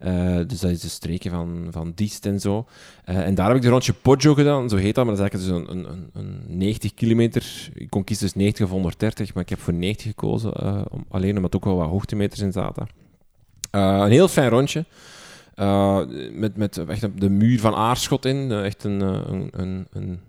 [0.05, 2.67] Uh, dus dat is de streken van, van Diest en zo.
[3.09, 5.31] Uh, en daar heb ik de rondje Poggio gedaan, zo heet dat, maar dat is
[5.31, 7.71] eigenlijk dus een, een, een 90 kilometer.
[7.75, 11.05] Ik kon kiezen dus 90 of 130, maar ik heb voor 90 gekozen, uh, om,
[11.09, 12.87] alleen omdat ook wel wat hoogtemeters in zaten.
[13.71, 14.85] een heel fijn rondje.
[16.33, 18.53] met, met echt de muur van Aarschot in.
[18.53, 20.21] echt een, een, een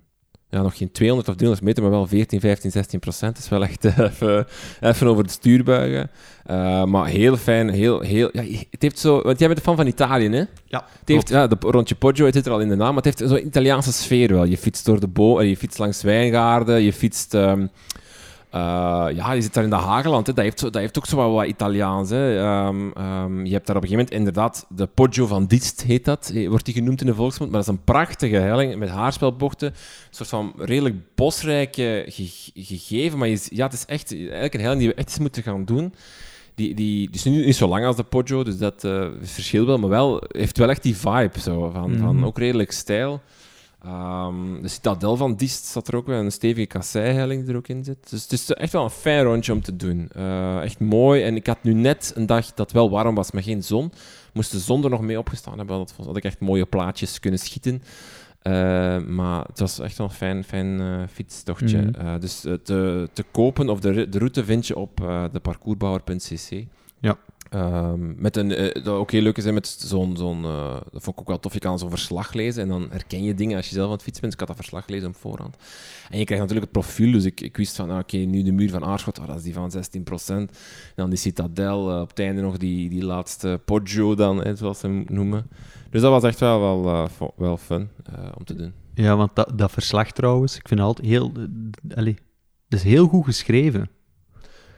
[0.53, 3.35] ja, nog geen 200 of 300 meter, maar wel 14, 15, 16 procent.
[3.35, 4.47] Dat is wel echt even,
[4.81, 6.09] even over het stuur buigen.
[6.51, 8.29] Uh, maar heel fijn, heel, heel...
[8.31, 9.21] Ja, het heeft zo...
[9.21, 10.43] Want jij bent een fan van Italië, hè?
[10.65, 13.03] Ja, het heeft, ja, de, Rondje Poggio, het zit er al in de naam, maar
[13.03, 14.45] het heeft zo'n Italiaanse sfeer wel.
[14.45, 17.33] Je fietst door de boom, je fietst langs wijngaarden, je fietst...
[17.33, 17.67] Um, uh,
[19.15, 20.27] ja, je zit daar in de Hageland.
[20.27, 20.33] Hè.
[20.33, 22.09] Dat, heeft, dat heeft ook zo wat, wat Italiaans.
[22.09, 22.39] Hè.
[22.65, 26.05] Um, um, je hebt daar op een gegeven moment inderdaad de Poggio van Dist, heet
[26.05, 26.31] dat.
[26.35, 27.51] Eh, wordt die genoemd in de volksmond.
[27.51, 29.67] Maar dat is een prachtige helling met haarspelbochten.
[29.67, 29.75] Een
[30.09, 33.17] soort van redelijk bosrijke ge gegeven.
[33.17, 35.65] Maar je, ja, het is echt eigenlijk een helling die we echt eens moeten gaan
[35.65, 35.93] doen.
[36.55, 39.67] Die, die, die is nu niet zo lang als de Poggio, dus dat uh, verschilt
[39.67, 39.77] wel.
[39.77, 42.03] Maar wel, heeft wel echt die vibe zo, van, mm -hmm.
[42.03, 43.21] van ook redelijk stijl.
[43.85, 47.67] Um, de citadel van Diest zat er ook wel, een stevige kasseihelling die er ook
[47.67, 48.09] in zit.
[48.09, 50.09] Dus het is echt wel een fijn rondje om te doen.
[50.17, 51.23] Uh, echt mooi.
[51.23, 53.91] En ik had nu net een dag dat wel warm was, maar geen zon.
[54.33, 57.39] Moest de zon er nog mee opgestaan hebben, dat had ik echt mooie plaatjes kunnen
[57.39, 57.81] schieten.
[58.43, 58.53] Uh,
[58.99, 61.81] maar het was echt wel een fijn, fijn uh, fietstochtje.
[61.81, 62.19] Mm -hmm.
[62.19, 64.97] dus te, te kopen, of de, de route vind je op
[65.31, 66.65] de parcoursbouwer.cc.
[66.99, 67.17] Ja.
[67.55, 71.15] Um, met een, uh, dat ook heel leuk is, met zo'n, zo'n uh, dat vond
[71.15, 73.67] ik ook wel tof, je kan zo'n verslag lezen en dan herken je dingen als
[73.67, 74.33] je zelf aan het fietsen bent.
[74.33, 75.55] Dus ik had dat verslag gelezen op voorhand.
[76.09, 78.51] En je krijgt natuurlijk het profiel, dus ik, ik wist van, ah, oké, nu de
[78.51, 79.77] muur van Aarschot, oh, dat is die van 16%.
[80.27, 80.49] En
[80.95, 84.79] dan die Citadel, uh, op het einde nog die, die laatste Poggio dan, hè, zoals
[84.79, 85.49] ze noemen.
[85.89, 87.89] Dus dat was echt wel, wel, wel fun
[88.37, 88.73] om te doen.
[88.93, 91.31] Ja, want dat, dat verslag trouwens, ik vind altijd heel...
[91.95, 92.15] Allee,
[92.67, 93.89] dat is heel goed geschreven.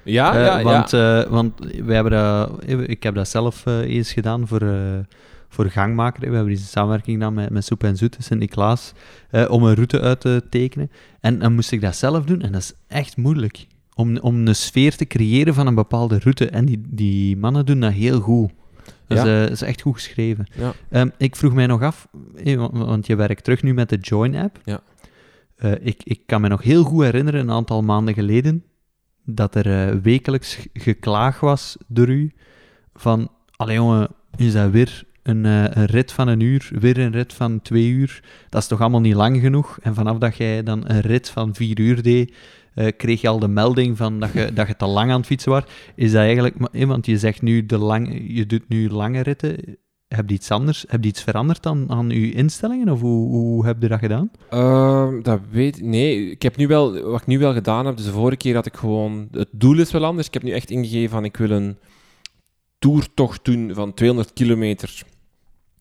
[0.06, 1.30] Ja, ja, want, ja.
[1.30, 4.62] want wij hebben dat, ik heb dat zelf eens gedaan voor,
[5.50, 6.30] voor Gangmaker.
[6.30, 8.94] We hebben deze samenwerking gedaan met, met Soep en Zoet, Sint-Niklaas,
[9.48, 10.92] om een route uit te tekenen.
[11.20, 13.68] En dan moest ik dat zelf doen en dat is echt moeilijk.
[13.94, 16.50] Om, om een sfeer te creëren van een bepaalde route.
[16.50, 18.52] En die, die mannen doen dat heel goed.
[19.08, 19.24] Dat ja.
[19.24, 20.46] is, uh, is, echt goed geschreven.
[20.54, 21.02] Ja.
[21.02, 22.08] Um, ik vroeg mij nog af,
[22.72, 24.60] want je werkt terug nu met de Join-app.
[24.64, 24.82] Ja.
[25.64, 28.64] Uh, ik, ik kan me nog heel goed herinneren, een aantal maanden geleden,
[29.26, 32.32] dat er uh, wekelijks geklaag was door u
[32.96, 37.34] van, allee jongen, is dat weer een, een, rit van een uur, weer een rit
[37.34, 38.24] van twee uur.
[38.50, 39.80] Dat is toch allemaal niet lang genoeg?
[39.82, 42.34] En vanaf dat jij dan een rit van vier uur deed,
[42.76, 45.26] uh, kreeg je al de melding van dat je, dat je te lang aan het
[45.26, 45.64] fietsen was.
[45.96, 46.56] Is dat eigenlijk...
[46.72, 49.78] Want je zegt nu, de lang, je doet nu lange ritten.
[50.16, 50.86] Heb je iets anders?
[50.88, 52.90] Heb je iets veranderd dan aan je instellingen?
[52.90, 54.32] Of hoe, hoe heb je dat gedaan?
[54.54, 57.02] Uh, dat weet Nee, ik heb nu wel...
[57.02, 59.28] Wat ik nu wel gedaan heb, dus de vorige keer had ik gewoon...
[59.32, 60.28] Het doel is wel anders.
[60.28, 61.78] Ik heb nu echt ingegeven van ik wil een
[62.80, 65.04] toertocht doen van 200 kilometer...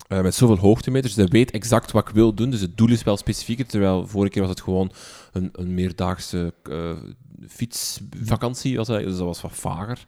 [0.09, 1.15] Uh, met zoveel hoogtemeters.
[1.15, 2.51] Dus weet exact wat ik wil doen.
[2.51, 3.67] Dus het doel is wel specifieker.
[3.67, 4.93] Terwijl vorige keer was het gewoon
[5.33, 6.91] een, een meerdaagse uh,
[7.49, 8.77] fietsvakantie.
[8.77, 10.07] Was dus dat was wat vager.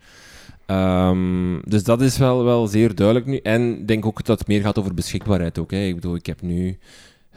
[0.67, 3.37] Um, dus dat is wel, wel zeer duidelijk nu.
[3.37, 5.71] En ik denk ook dat het meer gaat over beschikbaarheid ook.
[5.71, 5.87] Hè.
[5.87, 6.79] Ik bedoel, ik heb nu...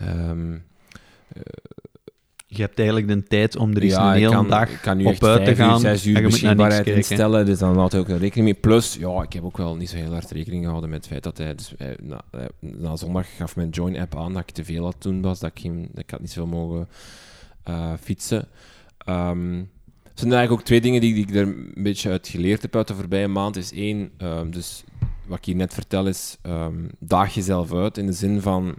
[0.04, 0.64] Um,
[2.48, 5.46] je hebt eigenlijk de tijd om er eens een hele dag kan nu op uit
[5.46, 5.80] te gaan.
[5.80, 8.60] Zes uur beschikbaarheid instellen, dus dan laat hij ook een rekening mee.
[8.60, 11.24] Plus, ja, ik heb ook wel niet zo heel hard rekening gehouden met het feit
[11.24, 11.56] dat hij...
[11.56, 12.22] Dus, na,
[12.60, 15.64] na, zondag gaf mijn Join-app aan dat ik te veel had toen was, dat ik,
[15.64, 16.88] hem, dat ik had niet zo mogen
[17.70, 18.48] uh, fietsen.
[19.10, 19.70] Um,
[20.20, 22.88] zijn eigenlijk ook twee dingen die, die, ik er een beetje uit geleerd heb uit
[22.88, 23.56] de voorbije maand.
[23.56, 24.84] Is één, um, dus
[25.26, 28.76] wat ik hier net vertel is, um, daag jezelf uit in de zin van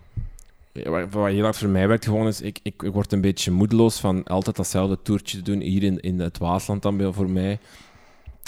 [0.72, 3.50] wat, wat heel hard voor mij werkt gewoon is, ik, ik, ik, word een beetje
[3.50, 7.58] moedeloos van altijd datzelfde toertje te doen, hier in, in het Waasland dan voor mij.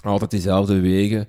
[0.05, 1.21] Altijd diezelfde wegen.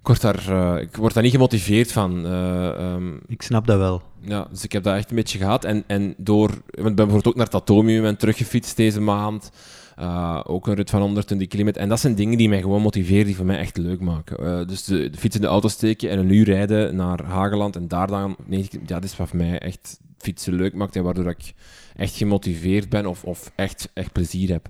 [0.00, 2.26] Ik word daar, uh, ik word daar niet gemotiveerd van.
[2.26, 4.02] Uh, um, ik snap dat wel.
[4.20, 5.64] Ja, dus ik heb dat echt een beetje gehad.
[5.64, 9.50] En, en door, ik ben bijvoorbeeld ook naar het Atomium en teruggefietst deze maand.
[10.00, 11.82] Uh, ook een rit van 120 kilometer.
[11.82, 14.44] En dat zijn dingen die mij gewoon motiveren, die voor mij echt leuk maken.
[14.44, 17.76] Uh, dus de, de, fiets in de auto steken en een uur rijden naar Hageland
[17.76, 18.36] en daar dan...
[18.48, 21.54] Ja, dat is wat voor mij echt fietsen leuk maakt en waardoor ik
[21.96, 24.68] echt gemotiveerd ben of, of echt, echt plezier heb.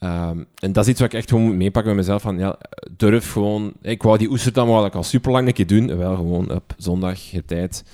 [0.00, 2.22] Um, en dat is iets wat ik echt gewoon moet meepakken met mezelf.
[2.22, 2.58] Van, ja,
[2.96, 3.72] durf gewoon...
[3.82, 4.30] Ik wou die
[4.84, 5.96] ik al super lang een keer doen.
[5.96, 7.84] Wel gewoon op zondag, je tijd.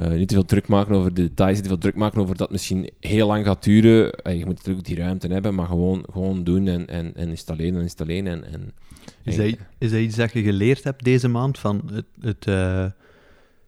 [0.00, 2.36] Uh, niet te veel druk maken over de details, niet te veel druk maken over
[2.36, 4.12] dat het misschien heel lang gaat duren.
[4.22, 7.76] Uh, je moet natuurlijk die ruimte hebben, maar gewoon, gewoon doen en, en, en alleen
[7.76, 8.26] en alleen.
[8.26, 8.72] En, en,
[9.22, 9.46] is, dat,
[9.78, 11.58] is dat iets dat je geleerd hebt deze maand?
[11.58, 12.86] Van het, het, uh,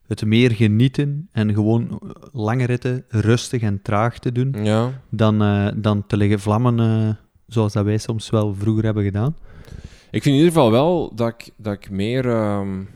[0.06, 2.00] het meer genieten en gewoon
[2.32, 5.02] lange ritten rustig en traag te doen, ja.
[5.08, 5.38] dan,
[5.76, 9.36] dan te liggen vlammen zoals dat wij soms wel vroeger hebben gedaan?
[10.10, 12.26] Ik vind in ieder geval wel dat ik, dat ik meer...
[12.26, 12.88] Um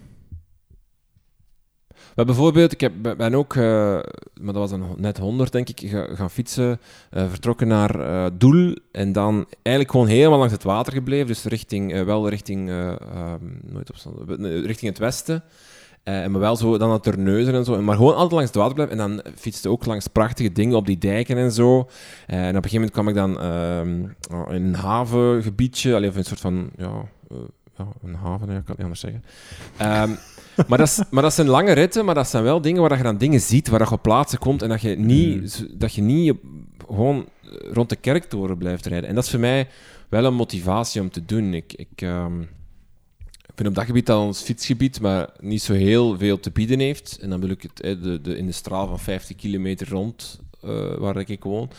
[2.14, 3.62] maar bijvoorbeeld, ik heb, ben ook, uh,
[4.40, 9.12] maar dat was net 100 denk ik, gaan fietsen, uh, vertrokken naar uh, Doel en
[9.12, 14.28] dan eigenlijk gewoon helemaal langs het water gebleven, dus richting, wel richting, um, nooit op,
[14.64, 15.42] richting het westen.
[16.02, 18.74] en maar wel zo dan naar Terneuzen en zo, maar gewoon altijd langs het water
[18.74, 18.98] blijven.
[18.98, 21.78] En dan fietste ook langs prachtige dingen op die dijken en zo.
[22.26, 24.16] en op een gegeven moment kwam ik dan um,
[24.48, 27.08] in een havengebiedje, of een soort van, ja,
[28.02, 29.22] een haven, ja, ik kan het niet anders zeggen.
[29.80, 30.18] Um,
[30.68, 33.02] maar, dat is, maar dat zijn lange ritten, maar dat zijn wel dingen waar je
[33.02, 35.78] dan dingen ziet, waar je op plaatsen komt en dat je niet, hmm.
[35.78, 36.34] dat je niet
[36.86, 37.28] gewoon
[37.72, 39.08] rond de kerktoren blijft rijden.
[39.08, 39.68] En dat is voor mij
[40.08, 41.54] wel een motivatie om te doen.
[41.54, 42.40] Ik, ik, um,
[43.22, 46.78] ik vind op dat gebied dat ons fietsgebied maar niet zo heel veel te bieden
[46.78, 47.18] heeft.
[47.20, 50.94] En dan wil ik het de, de, in de straal van 50 kilometer rond uh,
[50.98, 51.70] waar ik woon.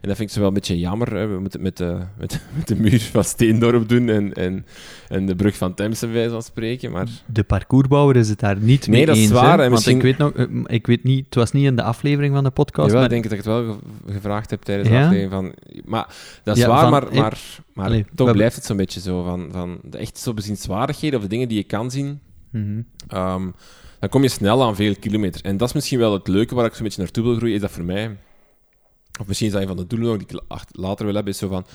[0.00, 1.14] En dat vind ik zo wel een beetje jammer.
[1.14, 1.26] Hè.
[1.26, 4.66] We moeten het met de, met, met de muur van Steendorp doen en, en,
[5.08, 6.90] en de brug van Temse, bij van spreken.
[6.90, 7.08] Maar...
[7.26, 8.88] De parcoursbouwer is het daar niet mee eens.
[8.88, 9.56] Nee, dat is waar.
[9.56, 9.96] Want misschien...
[9.96, 12.50] ik weet nog, eh, ik weet niet, het was niet in de aflevering van de
[12.50, 12.86] podcast.
[12.86, 13.16] Jawel, maar...
[13.16, 13.78] ik denk dat ik het wel
[14.14, 15.30] gevraagd heb tijdens de aflevering.
[15.30, 15.54] Van...
[15.84, 17.38] Maar dat is waar, maar, maar,
[17.72, 21.24] maar Allee, toch blijft het zo'n beetje zo van, van de echt zo bezienswaardigheden of
[21.24, 22.20] de dingen die je kan zien.
[22.50, 23.54] Mm -hmm.
[23.98, 25.42] dan kom je snel aan veel kilometers.
[25.42, 27.60] En dat is misschien wel het leuke waar ik zo'n beetje naartoe wil groeien, is
[27.60, 28.16] dat voor mij
[29.20, 31.48] of misschien is dat een van de doelen die ik later wil hebben, is zo
[31.48, 31.66] van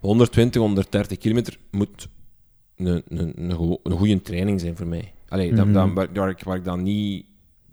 [0.00, 2.08] 120, 130 kilometer moet
[2.76, 3.50] een, een,
[3.82, 5.12] een, goede training zijn voor mij.
[5.28, 5.94] Allee, mm -hmm.
[5.94, 7.26] waar, ik, waar ik dan niet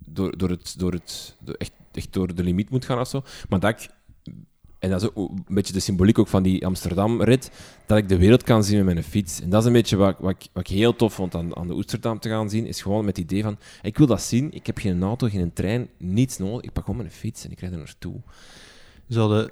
[0.06, 3.60] door, door, het, door, het, echt, echt door de limiet moet gaan of zo, maar
[3.60, 3.90] dat ik
[4.82, 7.50] en dat is ook een beetje de symboliek ook van die Amsterdam-rit,
[7.86, 9.40] dat ik de wereld kan zien met mijn fiets.
[9.40, 11.66] En dat is een beetje wat, wat, ik, wat ik heel tof vond aan, aan
[11.66, 14.52] de Oesterdam te gaan zien, is gewoon met het idee van, ik wil dat zien,
[14.52, 17.60] ik heb geen auto, geen trein, niets nodig, ik pak gewoon mijn fiets en ik
[17.60, 18.20] rijd er naartoe
[19.08, 19.50] zouden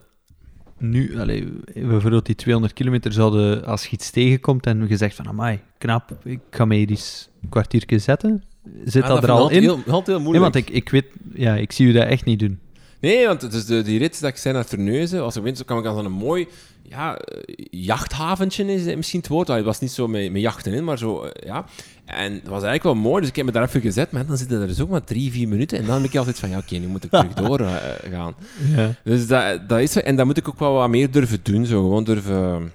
[0.79, 1.45] nu, allez,
[1.75, 6.17] bijvoorbeeld die 200 kilometer, zouden als je iets tegenkomt en je zegt van, amai, knap,
[6.25, 8.45] ik ga mij hier eens een kwartiertje zetten,
[8.85, 9.63] zit dat, er al in?
[9.63, 10.31] Heel, heel moeilijk.
[10.31, 12.59] Nee, want ik, ik weet, ja, ik zie u dat echt niet doen.
[13.01, 15.79] Nee, want dus de, die rit dat ik zei naar Terneuzen, als ik weet, kan
[15.79, 16.49] ik als een mooi
[16.91, 17.19] ja,
[17.71, 19.49] jachthaventje is misschien het woord.
[19.49, 21.65] Het was niet zo met, met jachten in, maar zo, eh, ja.
[22.05, 24.11] En dat was eigenlijk wel mooi, dus ik heb me daar even gezet.
[24.11, 25.79] Maar dan zitten er dus ook maar drie, vier minuten.
[25.79, 28.35] En dan heb ik altijd van, ja, oké, nu moet ik terug doorgaan.
[28.61, 28.95] Uh, ja.
[29.05, 31.83] Dus dat, dat is En dat moet ik ook wel wat meer durven doen, zo
[31.83, 32.73] gewoon durven...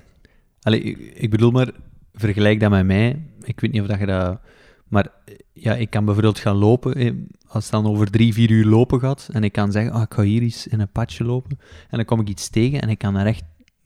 [0.62, 0.82] Allee,
[1.14, 1.72] ik, bedoel maar,
[2.14, 3.22] vergelijk dat met mij.
[3.42, 4.40] Ik weet niet of dat je dat...
[4.88, 5.08] Maar
[5.54, 7.12] ja, ik kan bijvoorbeeld gaan lopen, eh,
[7.48, 10.14] als het dan over drie, vier uur lopen gaat, en ik kan zeggen, oh, ik
[10.14, 11.60] ga hier eens in een padje lopen,
[11.90, 13.44] en dan kom ik iets tegen, en ik kan daar echt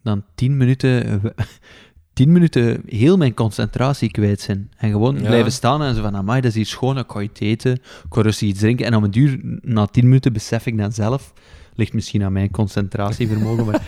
[0.10, 1.22] dan tien minuten,
[2.14, 4.72] tien minuten heel mijn concentratie kwijt zijn.
[4.78, 7.39] En gewoon blijven staan en zo van, amai, dat is hier schoon, ik ga iets
[7.39, 10.78] eten, ik ga rustig iets drinken, en om een duur, na tien minuten, besef ik
[10.78, 11.34] dan zelf,
[11.76, 13.82] ligt misschien aan mijn concentratievermogen, maar...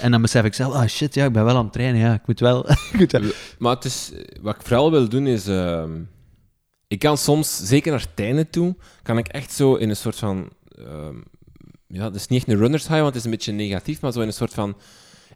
[0.00, 2.14] En dan besef ik zelf, ah shit, ja, ik ben wel aan het trainen, ja,
[2.14, 2.66] ik moet wel...
[3.58, 5.46] Maar het is, wat ik vooral wil doen is...
[5.46, 5.90] Ehm,
[6.88, 10.48] ik kan soms, zeker naar tijden toe, kan ik echt zo in een soort van...
[10.78, 11.08] Uh,
[11.86, 14.12] ja, dat is niet echt een runners high, want het is een beetje negatief, maar
[14.12, 14.76] zo in een soort van...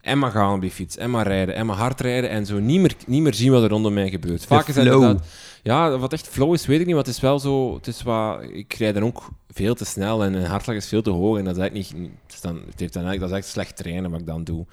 [0.01, 2.59] En maar gaan op die fiets, en maar rijden, en maar hard rijden, en zo
[2.59, 4.45] niet meer, niet meer zien wat er rondom mij gebeurt.
[4.45, 5.23] Vaak is dat...
[5.63, 7.75] Ja, wat echt flow is, weet ik niet, maar het is wel zo...
[7.75, 11.03] Het is wat, ik rijd dan ook veel te snel en een hartslag is veel
[11.03, 12.11] te hoog, en dat is eigenlijk niet...
[12.27, 14.45] Het, is dan, het heeft dan eigenlijk, dat is echt slecht trainen wat ik dan
[14.45, 14.67] doe.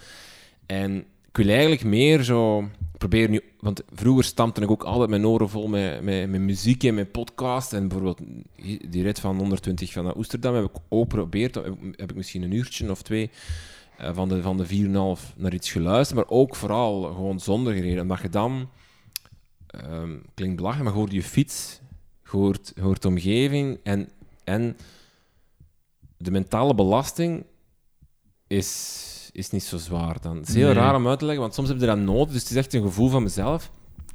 [0.65, 5.28] En ik wil eigenlijk meer zo probeer nu, want vroeger stampte ik ook altijd mijn
[5.28, 7.73] oren vol met, met, met muziek en met podcast.
[7.73, 8.19] En bijvoorbeeld
[8.89, 11.55] die rit van 120 van Oesterdam heb ik ook geprobeerd.
[11.55, 13.30] Heb, heb ik misschien een uurtje of twee
[14.01, 16.19] uh, van de, van de 4,5 naar iets geluisterd.
[16.19, 18.01] Maar ook vooral gewoon zonder gereden.
[18.01, 18.69] Omdat je dan,
[19.91, 21.79] um, klinkt belachelijk, maar je hoort je fiets,
[22.23, 24.09] je hoort, hoort de omgeving en,
[24.43, 24.77] en
[26.17, 27.45] de mentale belasting
[28.47, 29.05] is
[29.37, 30.37] is niet zo zwaar dan.
[30.37, 32.41] Het is heel raar om uit te leggen, want soms heb je dat nodig, dus
[32.41, 33.71] het is echt een gevoel van mezelf.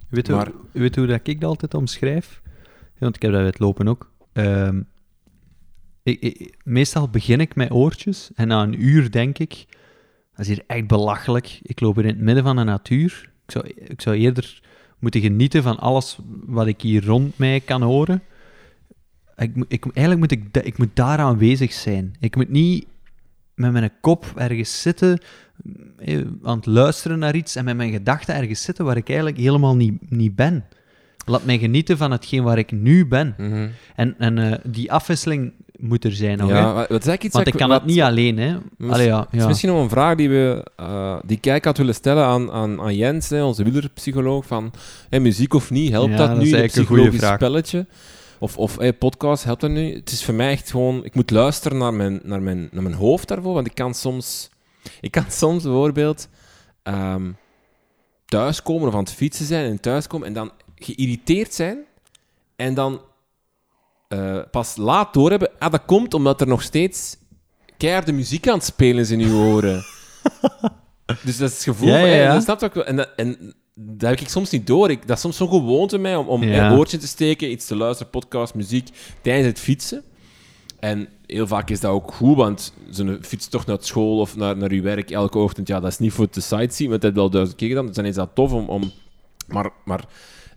[0.09, 0.47] Weet, maar...
[0.47, 2.43] hoe, weet hoe dat ik dat altijd omschrijf?
[2.99, 4.11] want ik heb dat bij het lopen ook.
[4.33, 4.89] Um,
[6.03, 9.65] ik, meestal begin ik met oortjes en na een uur denk ik,
[10.31, 11.61] dat is hier echt belachelijk.
[11.63, 13.31] Ik loop hier in het midden van de natuur.
[13.45, 14.63] Ik zou, ik zou eerder
[14.99, 18.23] moeten genieten van alles wat ik hier rond mij kan horen.
[19.37, 22.15] Ik, ik, eigenlijk moet ik, ik moet daar aanwezig zijn.
[22.21, 22.87] Ik moet niet
[23.55, 25.19] met mijn kop ergens zitten,
[25.99, 29.39] eh, aan het luisteren naar iets en met mijn gedachten ergens zitten waar ik eigenlijk
[29.39, 30.65] helemaal niet, niet ben.
[31.27, 33.35] Laat mij genieten van hetgeen waar ik nu ben.
[33.39, 33.69] Mhm.
[33.97, 35.53] En, en uh, die afwisseling
[35.83, 36.43] moet er zijn.
[36.43, 38.39] Ook, ja, wat ik Want ik kan het niet alleen.
[38.39, 38.57] Hè.
[38.89, 39.39] Allee, ja, ja.
[39.39, 42.81] is misschien nog een vraag die, we, uh, die kijk had willen stellen aan, aan,
[42.81, 44.47] aan Jens, hè, onze wielerpsycholoog.
[44.47, 44.73] Van
[45.09, 46.55] hey, muziek of niet, helpt dat, nu?
[46.55, 47.87] Een psychologisch spelletje.
[48.39, 49.95] Of, of hey, podcast helpt dat nu?
[49.95, 51.05] Het is voor mij echt gewoon...
[51.05, 54.51] Ik moet luisteren naar mijn, naar mijn, naar mijn hoofd daarvoor, want ik kan soms...
[55.01, 56.29] Ik kan soms bijvoorbeeld
[56.83, 57.37] um,
[58.27, 60.51] thuiskomen of aan het fietsen zijn en thuiskomen en dan
[60.85, 61.79] geïrriteerd zijn
[62.57, 63.01] en dan
[64.09, 65.51] uh, pas laat doorhebben...
[65.59, 67.17] Ah, dat komt omdat er nog steeds
[67.77, 69.85] keiharde muziek aan het spelen is in uw oren.
[71.25, 71.89] dus dat is het gevoel...
[71.89, 72.31] Ja, ja, ja.
[72.31, 72.85] Hey, snap wel.
[72.85, 74.91] En, en dat heb ik soms niet door.
[74.91, 77.77] Ik, dat is soms zo'n gewoonte mij om, om een oortje te steken, iets te
[77.77, 78.89] luisteren, podcast, muziek,
[79.21, 80.03] tijdens het fietsen.
[80.79, 84.57] En heel vaak is dat ook goed, want zo'n fiets toch naar school of naar,
[84.57, 87.21] naar je werk elke ochtend, ja, dat is niet voor te sightsee, want dat heb
[87.21, 87.87] wel duizend keer gedaan.
[87.87, 88.69] Dus dan is dat tof om...
[88.69, 88.91] om
[89.47, 90.05] maar maar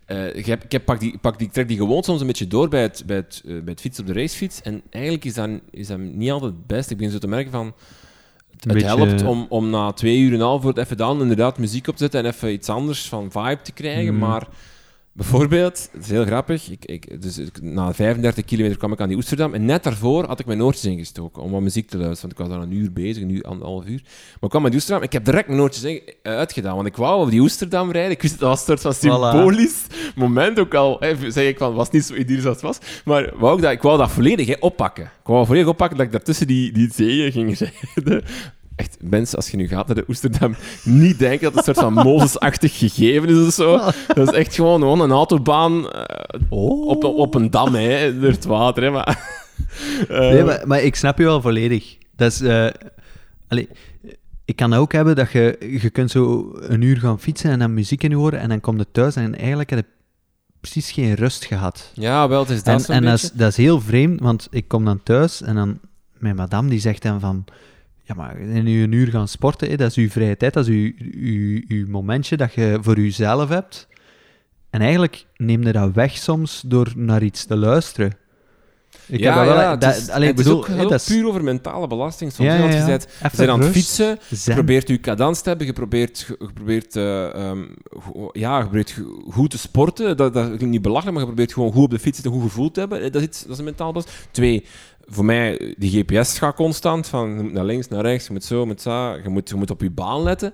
[0.08, 2.47] uh, ik, heb, ik heb, pak die, pak die, trek die gewoon soms een beetje
[2.47, 4.62] door bij het, bij het, uh, bij het fietsen op de racefiets.
[4.62, 6.91] En eigenlijk is dat, is dat niet altijd het beste.
[6.91, 7.74] Ik begin zo te merken van
[8.60, 11.88] het helpt om, om na twee uur en een half voor even dan inderdaad muziek
[11.88, 14.14] op te zetten en even iets anders van vibe te krijgen.
[14.14, 14.28] Mhm.
[14.28, 14.47] Maar
[15.16, 19.18] bijvoorbeeld, het is heel grappig, ik, ik, dus na 35 kilometer kwam ik aan die
[19.18, 22.36] Oesterdam en net daarvoor had ik mijn oortjes ingestoken om wat muziek te luisteren.
[22.36, 24.01] Want ik was dan een uur bezig, een uur, anderhalf uur.
[24.03, 27.22] Maar ik kwam aan die Oesterdam ik heb direct mijn oortjes uitgedaan, want ik wou
[27.22, 28.11] op die Oesterdam rijden.
[28.11, 29.86] Ik wist dat was een soort van symbolisch
[30.16, 30.97] moment ook al.
[30.99, 32.80] Hè, zeg ik van, was niet zo idyllisch als het was.
[33.05, 35.03] Maar wou ik, dat, ik wou dat volledig hè, oppakken.
[35.03, 37.57] Ik wou volledig oppakken dat ik daartussen die, die zeeën ging
[37.95, 38.24] rijden
[38.76, 41.93] echt, mensen, als je nu gaat naar de Oesterdam, niet denken dat het een soort
[41.93, 43.78] van Mozes-achtig gegeven is of zo.
[44.13, 46.88] Dat is echt gewoon, gewoon een autobaan uh, oh.
[46.88, 48.84] op, op een dam, hè, door het water.
[48.84, 49.39] Hè, maar,
[50.09, 51.97] uh, nee, maar, maar, ik snap je wel volledig.
[52.15, 52.41] Dat is...
[52.41, 52.67] Uh,
[53.47, 53.65] allez,
[54.45, 57.73] ik kan ook hebben dat je, je kunt zo een uur gaan fietsen en dan
[57.73, 59.86] muziek in horen en dan kom je thuis en eigenlijk heb je
[60.59, 61.91] precies geen rust gehad.
[61.93, 64.67] Ja, wel, het is dat En, en dat, is, dat is heel vreemd, want ik
[64.67, 65.80] kom dan thuis en dan...
[66.17, 67.45] Mijn madame die zegt dan van
[68.06, 70.74] ja, maar in een uur gaan sporten, hè, dat is uw vrije tijd, dat is
[70.74, 73.88] uw, uw, uw momentje dat je voor jezelf hebt.
[74.70, 78.18] En eigenlijk neem je dat weg soms door naar iets te luisteren.
[79.08, 81.43] Ik ja, heb dat wel, dat, is, alleen, het bedoel, is ook heel puur over
[81.43, 82.32] mentale belasting.
[82.32, 82.80] Soms, ja, ja, ja.
[82.80, 86.95] je bent, aan het fietsen, je probeert je cadans te hebben, je probeert, je probeert,
[86.95, 87.76] uh, um,
[88.32, 90.18] ja, je probeert goed te sporten.
[90.18, 92.72] Dat, dat niet belachelijk, maar je probeert gewoon goed op de fiets te goed gevoel
[92.72, 93.01] te hebben.
[93.01, 94.18] Dat is, iets, dat is een mentale belasting.
[94.32, 94.66] Twee,
[95.08, 98.43] voor mij, die GPS gaat constant, van je moet naar links, naar rechts, je moet
[98.43, 99.14] zo, je moet zo.
[99.24, 100.53] Je moet, je moet op je baan letten.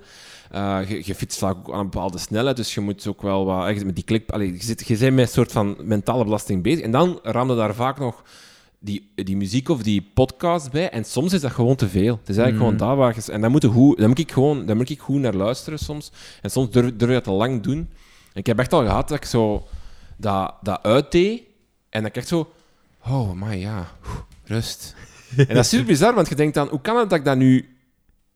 [0.56, 3.45] Uh, je, je, fietst vaak ook aan een bepaalde snelheid, dus je moet ook wel
[3.45, 3.84] wat...
[3.84, 6.84] Met die klik, allee, je, zit, je bent met een soort van mentale belasting bezig.
[6.84, 8.24] En dan ramde daar vaak nog
[8.80, 10.89] die, die muziek of die podcast bij.
[10.89, 12.18] En soms is dat gewoon te veel.
[12.20, 12.78] Het is eigenlijk gewoon mm.
[12.78, 13.32] daar waar je...
[13.32, 16.12] En dan moet, goed, dan moet ik gewoon dan moet ik goed naar luisteren soms.
[16.41, 17.89] En soms durf, durf je dat te lang doen.
[18.34, 19.68] ik heb echt al gehad dat ik zo
[20.18, 21.41] dat, dat uitdeed.
[21.89, 22.52] En dan krijg je zo...
[23.06, 23.91] Oh, maar ja,
[24.52, 24.95] rust.
[25.38, 26.68] en dat is super bizar, want je denkt dan...
[26.68, 27.70] Hoe kan het dat ik dat nu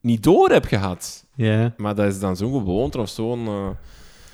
[0.01, 1.25] niet door heb gehad?
[1.35, 1.73] Ja.
[1.77, 3.45] Maar dat is dan zo'n gewoonte of zo'n...
[3.45, 3.69] Uh...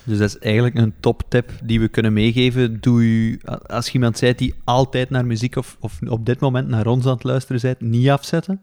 [0.04, 2.82] Dus dat is eigenlijk een top-tip die we kunnen meegeven.
[2.82, 6.68] Doe u, als je iemand zei die altijd naar muziek of, of op dit moment
[6.68, 8.62] naar ons aan het luisteren bent, niet afzetten.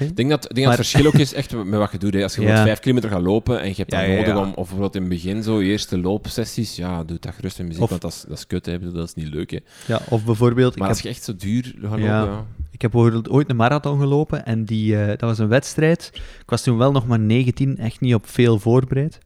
[0.00, 2.14] Ik denk dat, denk dat het verschil ook is echt met wat je doet.
[2.14, 2.22] Hè.
[2.22, 2.64] Als je ja.
[2.64, 5.42] vijf kilometer gaat lopen en je hebt dat nodig om, of bijvoorbeeld in het begin
[5.42, 8.66] zo, eerste loopsessies, ja, doe dat gerust met muziek, want dat is, dat is kut,
[8.66, 8.92] hè.
[8.92, 9.50] dat is niet leuk.
[9.50, 9.58] Hè.
[9.86, 10.78] Ja, of bijvoorbeeld...
[10.78, 12.46] Maar als je echt zo duur gaat lopen.
[12.70, 16.10] Ik heb ooit een marathon gelopen en die, uh, dat was een wedstrijd.
[16.14, 19.18] Ik was toen wel nog maar 19, echt niet op veel voorbereid.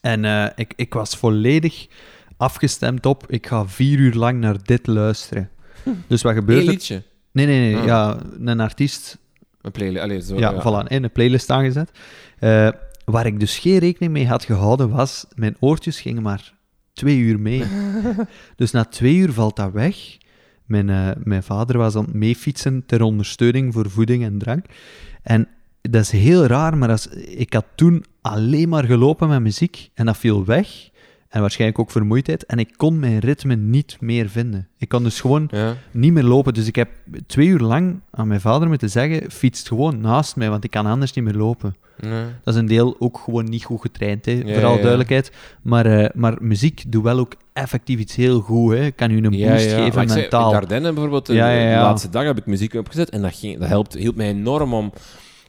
[0.00, 1.86] En uh, ik, ik was volledig
[2.36, 5.50] afgestemd op, ik ga vier uur lang naar dit luisteren.
[5.82, 5.90] Hm.
[6.06, 6.70] Dus wat gebeurt er?
[6.70, 7.02] liedje?
[7.32, 7.76] Nee, nee, nee.
[7.76, 7.86] Ah.
[7.86, 9.18] Ja, een artiest
[9.62, 10.60] een playlist, allez, zo, ja, ja.
[10.60, 11.90] Voilà, in een playlist aangezet.
[12.40, 12.68] Uh,
[13.04, 16.54] waar ik dus geen rekening mee had gehouden was, mijn oortjes gingen maar
[16.92, 17.64] twee uur mee.
[18.56, 19.96] dus na twee uur valt dat weg.
[20.66, 24.64] Mijn, uh, mijn vader was aan het meefietsen ter ondersteuning voor voeding en drank.
[25.22, 25.48] En
[25.80, 30.06] dat is heel raar, maar als, ik had toen alleen maar gelopen met muziek en
[30.06, 30.90] dat viel weg.
[31.32, 32.46] En waarschijnlijk ook vermoeidheid.
[32.46, 34.68] En ik kon mijn ritme niet meer vinden.
[34.78, 35.50] Ik kon dus gewoon
[35.90, 36.54] niet meer lopen.
[36.54, 36.88] Dus ik heb
[37.26, 40.86] twee uur lang aan mijn vader moeten zeggen: fietst gewoon naast mij, want ik kan
[40.86, 41.74] anders niet meer lopen.
[42.00, 42.24] Nee.
[42.44, 45.32] Dat is een deel ook gewoon niet goed getraind, hè, ja, vooral duidelijkheid.
[45.62, 48.72] Maar, uh, maar muziek doet wel ook effectief iets heel goed.
[48.72, 48.90] Hè.
[48.90, 50.46] Kan u een boost geven mentaal.
[50.46, 53.68] in Dardenne bijvoorbeeld, de, de, laatste dag heb ik muziek opgezet en dat, ging, dat
[53.68, 54.92] helpt, hielp mij enorm om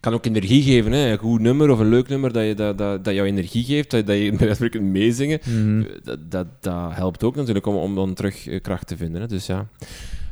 [0.04, 0.91] kan ook energie geven.
[0.91, 1.12] Hè.
[1.12, 3.91] Een goed nummer of een leuk nummer dat, je, dat, dat, dat jou energie geeft,
[3.91, 5.39] dat, dat je bij kunt meezingen.
[5.45, 5.88] Mm.
[6.04, 9.22] Dat, dat, dat, helpt ook natuurlijk om, om dan terug eh, kracht te vinden.
[9.22, 9.28] Hè.
[9.28, 9.68] Dus ja.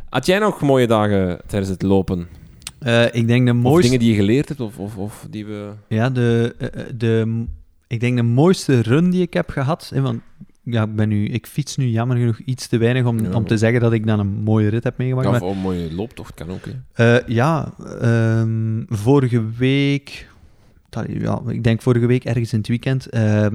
[0.09, 2.27] Had jij nog mooie dagen tijdens het lopen?
[2.79, 3.77] Uh, ik denk de mooiste...
[3.77, 5.71] Of dingen die je geleerd hebt, of, of, of die we...
[5.87, 7.45] Ja, de, uh, de,
[7.87, 10.21] ik denk de mooiste run die ik heb gehad, hè, want
[10.63, 13.57] ja, ik, ben nu, ik fiets nu jammer genoeg iets te weinig om, om te
[13.57, 15.41] zeggen dat ik dan een mooie rit heb meegemaakt.
[15.41, 16.65] Of een mooie looptocht kan ook.
[16.93, 17.15] Hè.
[17.19, 20.29] Uh, ja, um, vorige week,
[21.07, 23.13] ja, ik denk vorige week ergens in het weekend.
[23.13, 23.45] Uh,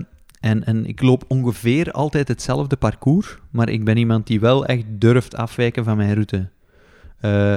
[0.41, 4.85] en, en ik loop ongeveer altijd hetzelfde parcours, maar ik ben iemand die wel echt
[4.89, 6.49] durft afwijken van mijn route.
[7.23, 7.55] Uh,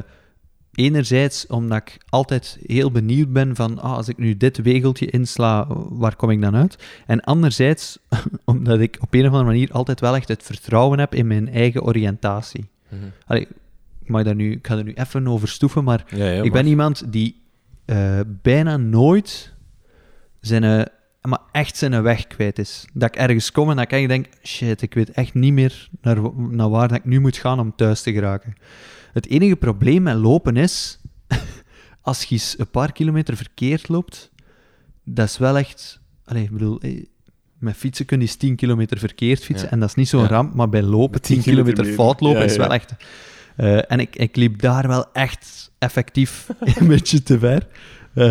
[0.79, 5.67] enerzijds omdat ik altijd heel benieuwd ben van ah, als ik nu dit wegeltje insla,
[5.89, 6.77] waar kom ik dan uit?
[7.05, 7.97] En anderzijds
[8.45, 11.49] omdat ik op een of andere manier altijd wel echt het vertrouwen heb in mijn
[11.49, 12.69] eigen oriëntatie.
[12.89, 16.13] Mm ik, mag daar nu, ik ga er nu even over stoeven, maar
[16.43, 17.41] ik ben iemand die
[17.85, 19.53] uh, bijna nooit
[20.39, 20.81] zijn, uh,
[21.21, 22.85] maar echt zijn weg kwijt is.
[22.93, 26.17] Dat ik ergens kom en dat ik denk, shit, ik weet echt niet meer naar,
[26.35, 28.55] naar waar dat ik nu moet gaan om thuis te geraken.
[29.13, 30.99] Het enige probleem met lopen is,
[32.01, 34.31] als je eens een paar kilometer verkeerd loopt,
[35.03, 35.99] dat is wel echt...
[36.25, 37.05] Allez, ik bedoel, eh,
[37.57, 40.69] met fietsen kun je 10 kilometer verkeerd fietsen en dat is niet zo'n ramp, maar
[40.69, 42.95] bij lopen, 10 kilometer fout lopen, is wel echt...
[43.57, 46.47] Uh, en ik, ik liep daar wel echt effectief
[46.79, 47.67] een beetje te ver.
[48.13, 48.25] Uh,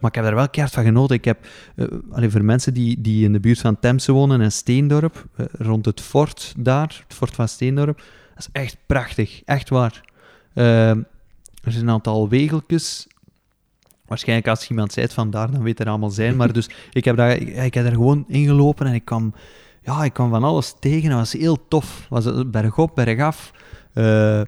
[0.00, 1.16] maar ik heb daar wel keihard van genoten.
[1.16, 1.46] Ik heb,
[1.76, 5.26] uh, voor mensen die, die in de buurt van Temse wonen en Steendorp,
[5.58, 7.96] rond het fort daar, het fort van Steendorp,
[8.34, 10.02] dat is echt prachtig, echt waar.
[10.54, 11.02] Ehm,
[11.64, 13.06] er zijn een aantal wegeltjes.
[14.06, 16.36] Waarschijnlijk als iemand zei van daar, dan weet er allemaal zijn.
[16.36, 19.34] Maar dus ik heb, daar, ik, heb er gewoon ingelopen en ik kwam,
[19.82, 21.08] ja, ik kwam van alles tegen.
[21.08, 22.06] Dat was heel tof.
[22.08, 23.52] Was het bergop, bergaf.
[23.94, 24.42] Uh,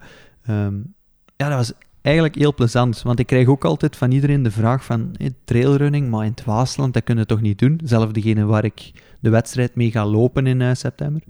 [1.36, 1.72] ja, dat was
[2.06, 3.02] eigenlijk heel plezant.
[3.02, 6.44] Want ik krijg ook altijd van iedereen de vraag van hey, trailrunning, maar in het
[6.44, 7.80] Waasland, dat kun je toch niet doen?
[7.84, 11.22] Zelf degene waar ik de wedstrijd mee ga lopen in uh, september.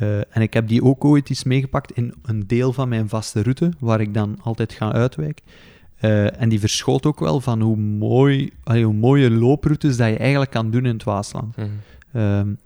[0.00, 3.42] Uh, en ik heb die ook ooit eens meegepakt in een deel van mijn vaste
[3.42, 5.44] route, waar ik dan altijd ga uitwijken.
[6.00, 10.16] Uh, en die verschoot ook wel van hoe, mooi, allee, hoe mooie looproutes dat je
[10.16, 11.56] eigenlijk kan doen in het Waasland.
[11.56, 11.70] Mm
[12.10, 12.58] -hmm.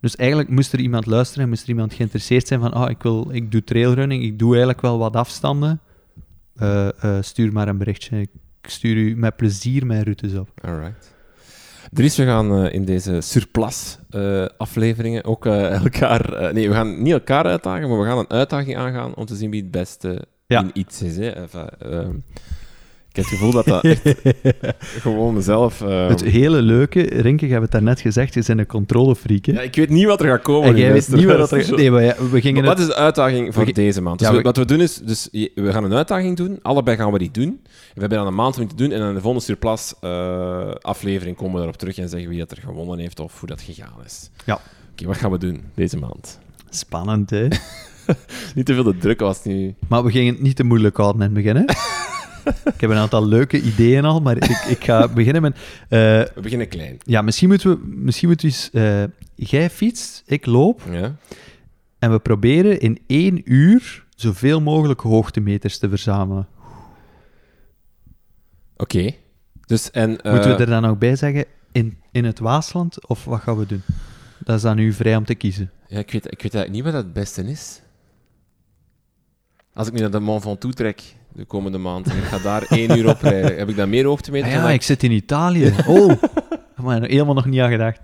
[0.00, 3.02] dus eigenlijk moest er iemand luisteren en moest er iemand geïnteresseerd zijn van oh, ik,
[3.02, 5.80] wil, ik doe trailrunning, ik doe eigenlijk wel wat afstanden.
[6.62, 6.88] Uh,
[7.20, 8.20] stuur maar een berichtje.
[8.20, 8.30] Ik
[8.62, 10.48] stuur u met plezier mijn routes op.
[10.62, 11.13] Alright.
[11.90, 16.52] Dries, we gaan uh, in deze surplus-afleveringen uh, ook uh, elkaar...
[16.54, 19.50] nee, we gaan niet elkaar uitdagen, maar we gaan een uitdaging aangaan om te zien
[19.50, 20.60] wie het beste ja.
[20.60, 21.16] in iets is.
[21.16, 21.28] Hè.
[21.28, 22.14] Enfin, ehm,
[23.14, 23.84] ik heb het gevoel dat dat
[25.04, 25.80] gewoon zelf...
[25.80, 26.08] Uh...
[26.08, 29.46] Het hele leuke, Rinke, ik heb het daarnet gezegd, je bent een controlefreak.
[29.46, 30.68] Ja, ik weet niet wat er gaat komen.
[30.68, 33.54] En jij weet niet wat er Nee, maar ja, we gingen Wat is de uitdaging
[33.54, 34.18] voor deze maand?
[34.18, 34.42] Dus ja, we...
[34.42, 36.58] Wat we doen is, dus we gaan een uitdaging doen.
[36.62, 37.60] Allebei gaan we die doen.
[37.64, 38.90] We hebben dan een maand om te doen.
[38.90, 42.50] En in de volgende surplus uh, aflevering komen we erop terug en zeggen wie dat
[42.50, 44.30] er gewonnen heeft of hoe dat gegaan is.
[44.44, 44.54] Ja.
[44.54, 44.62] Oké,
[44.92, 46.38] okay, wat gaan we doen deze maand?
[46.70, 47.48] Spannend, hè?
[48.54, 49.74] niet te veel de druk was nu.
[49.88, 51.64] Maar we gingen het niet te moeilijk houden in het begin, hè?
[52.64, 55.54] Ik heb een aantal leuke ideeën al, maar ik, ik ga beginnen met...
[55.54, 56.98] Uh, we beginnen klein.
[57.02, 58.68] Ja, misschien moeten we, misschien moeten we eens...
[58.72, 60.82] Uh, jij fietst, ik loop.
[60.90, 61.16] Ja.
[61.98, 66.48] en we proberen in één uur zoveel mogelijk hoogtemeters te verzamelen.
[68.76, 69.14] Oké.
[69.66, 73.40] Dus, en, Moeten we er dan ook bij zeggen, in, in het Waasland, of wat
[73.40, 73.82] gaan we doen?
[74.44, 75.70] Dat is aan u vrij om te kiezen.
[75.88, 77.80] Ja, ik weet, ik weet eigenlijk niet wat het beste is.
[79.72, 81.02] Als ik nu naar de Mont Ventoux trek
[81.34, 84.04] de komende maand en ik ga daar één uur op rijden, heb ik dan meer
[84.04, 84.54] hoogtemeters?
[84.54, 85.74] Ah ja, ik zit in Italië.
[85.86, 86.12] Oh,
[86.84, 88.00] maar helemaal nog niet aan gedacht.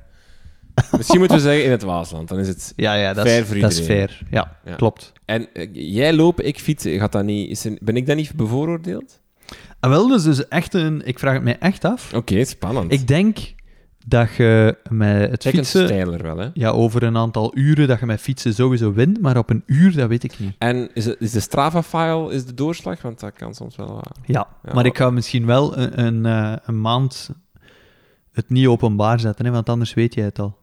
[0.96, 3.46] Misschien moeten we zeggen in het Waasland, dan is het ja, ja, dat fair is,
[3.46, 5.12] voor Dat is fair, ja, klopt.
[5.24, 8.34] En uh, jij lopen, ik fietsen, gaat dat niet, is er, ben ik dan niet
[8.34, 9.20] bevooroordeeld?
[9.80, 11.02] Ah, wel, dus, dus echt een...
[11.04, 12.14] Ik vraag het mij echt af.
[12.14, 12.92] Oké, spannend.
[12.92, 13.38] Ik denk
[14.06, 15.84] dat je met het fietsen...
[15.84, 16.48] stijler wel, hè?
[16.54, 19.96] Ja, over een aantal uren dat je met fietsen sowieso wint, maar op een uur,
[19.96, 20.54] dat weet ik niet.
[20.58, 23.02] En is, het, is de Strava-file is de doorslag?
[23.02, 23.96] Want dat kan soms wel...
[23.96, 24.02] Uh...
[24.24, 27.30] Ja, ja, maar ik ga misschien wel een, een, uh, een maand
[28.32, 30.58] het niet openbaar zetten, hè, want anders weet jij het al.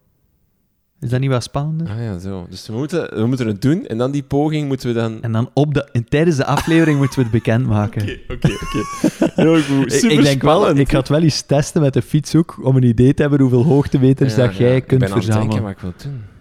[1.00, 1.90] Is dat niet wat spannender?
[1.90, 2.46] Ah ja, zo.
[2.50, 5.22] Dus we moeten, we moeten het doen en dan die poging moeten we dan...
[5.22, 8.02] En dan op de, en tijdens de aflevering moeten we het bekendmaken.
[8.02, 9.32] Oké, oké, oké.
[9.42, 9.92] Heel goed.
[9.92, 12.84] Super ik, denk wel, ik ga het wel eens testen met de fietshoek om een
[12.84, 15.56] idee te hebben hoeveel hoogtemeters ja, dat jij ja, kunt ik verzamelen.
[15.56, 16.36] Ik ben aan het denken wat ik wil doen.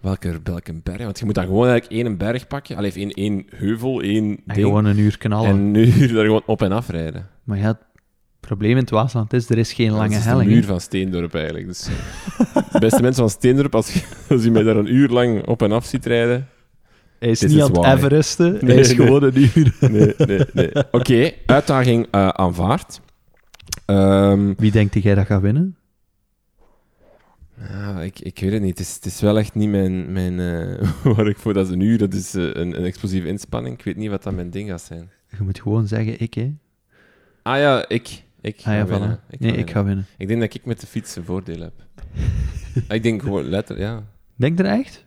[0.00, 1.02] Welke, welke berg?
[1.02, 2.76] Want je moet dan gewoon eigenlijk één berg pakken.
[2.76, 4.66] Alleen één, één heuvel, één En ding.
[4.66, 5.50] gewoon een uur knallen.
[5.50, 7.28] En een uur daar gewoon op en af rijden.
[7.44, 7.78] Maar ja,
[8.40, 10.24] probleem in het Waasland is, er is geen lange helling.
[10.26, 11.66] Dat is de muur van Steendorp eigenlijk.
[11.66, 11.88] Dus,
[12.72, 15.62] de beste mensen van Steendorp, als je, als je mij daar een uur lang op
[15.62, 16.48] en af ziet rijden...
[17.18, 19.06] Hij is niet aan het Everesten, nee, hij is nee.
[19.06, 19.76] gewoon een uur.
[19.80, 20.74] Nee, nee, nee.
[20.74, 23.00] Oké, okay, uitdaging uh, aanvaard.
[23.86, 25.76] Um, Wie denkt jij dat gaat winnen?
[27.68, 28.78] Ja, ik, ik weet het niet.
[28.78, 30.12] Het is, het is wel echt niet mijn...
[30.12, 33.26] mijn uh, waar ik voor dat is een uur, dat is uh, een, een explosieve
[33.26, 33.78] inspanning.
[33.78, 35.10] Ik weet niet wat dat mijn ding gaat zijn.
[35.28, 36.54] Je moet gewoon zeggen, ik, hè.
[37.42, 38.22] Ah ja, ik.
[38.40, 39.18] Ik ga ah, ja, winnen.
[39.18, 39.30] Voilà.
[39.30, 40.06] Ik nee, ik ga winnen.
[40.16, 41.72] Ik denk dat ik met de fiets een voordeel heb.
[42.88, 44.04] ik denk gewoon letterlijk, ja.
[44.34, 45.04] Denk er echt?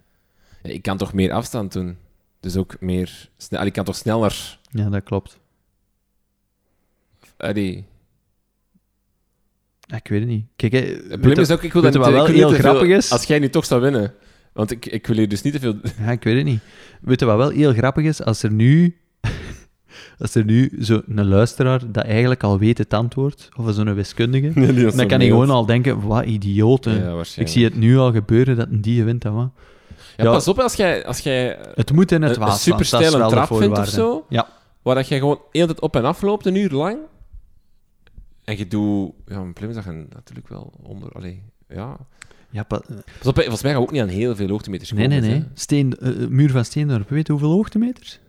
[0.63, 1.97] Ja, ik kan toch meer afstand doen.
[2.39, 3.29] Dus ook meer...
[3.37, 4.59] Snel, ik kan toch sneller...
[4.69, 5.39] Ja, dat klopt.
[7.37, 7.85] Allee.
[9.87, 10.45] Ik weet het niet.
[10.55, 13.11] Kijk, hè, het probleem is ook, ik wil dat wat wel heel grappig veel, is?
[13.11, 14.13] Als jij nu toch zou winnen.
[14.53, 15.75] Want ik, ik wil hier dus niet te veel...
[15.99, 16.61] Ja, ik weet het niet.
[17.01, 18.23] Weet je wat wel heel grappig is?
[18.23, 18.97] Als er nu
[20.19, 24.51] als er nu zo'n luisteraar dat eigenlijk al weet het antwoord, of zo'n wiskundige,
[24.95, 27.03] dan kan hij gewoon al denken, wat idioten.
[27.03, 29.21] Ja, ik zie het nu al gebeuren dat een die wint.
[29.21, 29.49] Dat, wat.
[30.17, 33.27] Ja, ja, pas op als jij, als jij het moet in het een, een supersteile
[33.27, 34.47] trap vindt of zo, ja.
[34.81, 36.97] waar dat jij gewoon heel tijd op en af loopt, een uur lang,
[38.43, 39.11] en je doet...
[39.25, 41.11] Ja, mijn dat je natuurlijk wel onder...
[41.11, 41.97] Allee, ja...
[42.49, 42.81] Ja, pa,
[43.19, 45.21] pas op, volgens mij gaan we ook niet aan heel veel hoogtemeters nee, komen.
[45.21, 45.49] Nee, nee, nee.
[45.53, 48.19] Steen, uh, muur van Steendorp, weet je hoeveel hoogtemeters?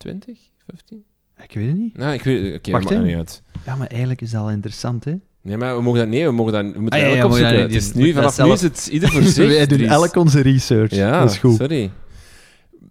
[0.00, 0.38] 20?
[0.66, 1.04] 15?
[1.42, 1.96] Ik weet het niet.
[1.96, 3.42] Nou, ik weet okay, Wacht, maar niet uit.
[3.66, 5.14] Ja, maar eigenlijk is dat al interessant, hè?
[5.42, 6.08] Nee, maar we mogen dat...
[6.08, 6.62] Nee, we mogen dat...
[6.62, 7.56] We moeten ah, ja, ja, ja, opzoeken.
[7.56, 9.48] Ja, het is nu, vanaf nu is het ieder voor zich.
[9.48, 10.94] Wij doen elk onze research.
[10.94, 11.56] Ja, dat is goed.
[11.56, 11.90] sorry.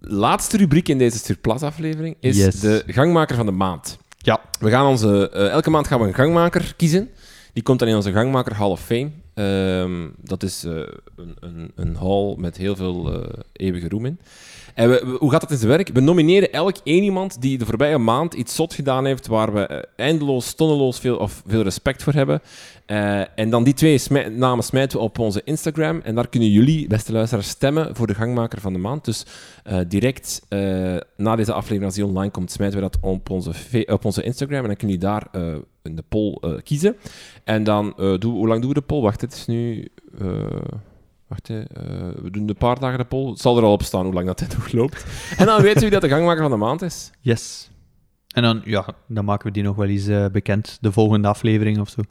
[0.00, 2.60] Laatste rubriek in deze Surplus-aflevering is yes.
[2.60, 3.98] de gangmaker van de maand.
[4.18, 4.40] Ja.
[4.60, 5.30] We gaan onze...
[5.34, 7.08] Uh, elke maand gaan we een gangmaker kiezen.
[7.52, 9.10] Die komt dan in onze gangmaker Hall of Fame.
[9.34, 10.72] Um, dat is uh,
[11.16, 14.18] een, een, een hall met heel veel uh, eeuwige roem in.
[14.74, 15.88] En hoe gaat dat in zijn werk?
[15.88, 19.68] We nomineren elk één iemand die de voorbije maand iets zot gedaan heeft, waar we
[19.70, 22.40] uh, eindeloos, tonneloos veel, of veel respect voor hebben.
[22.86, 24.00] Uh, en dan die twee
[24.30, 26.00] namen smijten we op onze Instagram.
[26.00, 29.04] En daar kunnen jullie, beste luisteraars, stemmen voor de gangmaker van de maand.
[29.04, 29.26] Dus
[29.70, 30.42] uh, direct
[31.16, 33.52] na deze aflevering, als die online komt, smijten we dat op onze,
[33.86, 34.60] op onze Instagram.
[34.60, 35.28] En dan kunnen jullie daar
[35.82, 36.96] in de poll kiezen.
[37.44, 39.02] En dan, doen, hoe lang doen we de poll?
[39.02, 39.88] Wacht, het is nu...
[41.30, 41.58] Wacht, hè.
[41.58, 41.64] Uh,
[42.22, 43.30] we doen een paar dagen de poll.
[43.30, 45.04] Het zal er al op staan hoe lang dat dit nog loopt.
[45.36, 47.10] En dan weten we dat de gangmaker van de maand is.
[47.20, 47.70] Yes.
[48.28, 51.78] En dan, ja, dan maken we die nog wel eens uh, bekend, de volgende aflevering
[51.80, 52.02] of zo.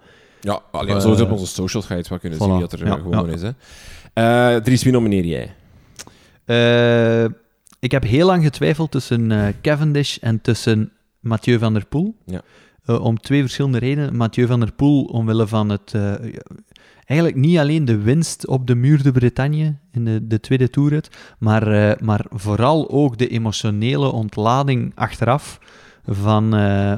[0.41, 2.41] Ja, alleen uh, sowieso op onze socials ga je het wel kunnen voilà.
[2.41, 3.33] zien dat er ja, gewoon ja.
[3.33, 3.53] is.
[4.13, 4.61] Hè.
[4.61, 5.55] Dries, wie nomineer jij?
[7.79, 12.15] ik heb heel lang getwijfeld tussen Cavendish en tussen Mathieu van der Poel.
[12.25, 12.41] Ja.
[12.97, 14.15] om twee verschillende redenen.
[14.15, 15.93] Mathieu van der Poel, omwille van het
[17.09, 21.09] eigenlijk niet alleen de winst op de Muur de Bretagne in de, de tweede toerrit,
[21.39, 25.59] maar, uh, maar vooral ook de emotionele ontlading achteraf
[26.05, 26.55] van...
[26.55, 26.93] Uh,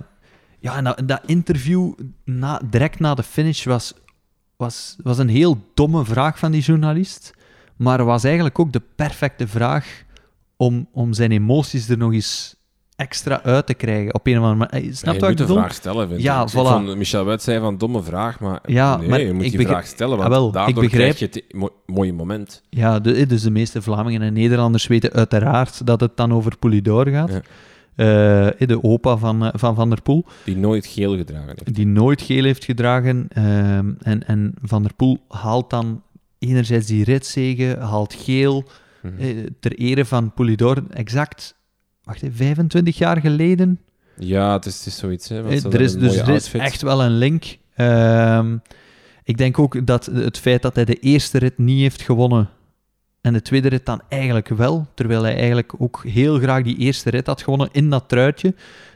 [0.59, 1.93] ja, en dat, dat interview
[2.25, 3.93] na, direct na de finish was,
[4.55, 7.33] was, was een heel domme vraag van die journalist,
[7.75, 10.03] maar was eigenlijk ook de perfecte vraag
[10.57, 12.55] om, om zijn emoties er nog eens
[13.01, 14.95] extra uit te krijgen op een of andere manier.
[14.95, 16.49] Snap ja, je moet ik de vraag stellen, vind ja, ik.
[16.49, 16.53] Voilà.
[16.53, 19.69] Van Michel Wet zei van domme vraag, maar ja, nee, maar je moet die begrijp,
[19.69, 22.61] vraag stellen, want ah, wel, daardoor ik begrijp, krijg je het mo mooie moment.
[22.69, 27.07] Ja, de, dus de meeste Vlamingen en Nederlanders weten uiteraard dat het dan over Poulidor
[27.07, 27.29] gaat.
[27.29, 27.41] Ja.
[27.95, 30.25] Uh, de opa van, van Van der Poel.
[30.45, 31.75] Die nooit geel gedragen heeft.
[31.75, 33.27] Die nooit geel heeft gedragen.
[33.37, 36.01] Uh, en, en Van der Poel haalt dan
[36.39, 38.63] enerzijds die ritzegen, haalt geel,
[39.01, 39.47] mhm.
[39.59, 41.55] ter ere van Poulidor, exact,
[42.03, 43.79] wacht, 25 jaar geleden.
[44.17, 45.29] Ja, het is, het is zoiets.
[45.29, 47.57] Hè, er is dus er is echt wel een link.
[47.75, 48.57] Ehm,
[49.23, 52.49] ik denk ook dat het feit dat hij de eerste rit niet heeft gewonnen
[53.21, 57.09] en de tweede rit dan eigenlijk wel, terwijl hij eigenlijk ook heel graag die eerste
[57.09, 58.55] rit had gewonnen in dat truitje,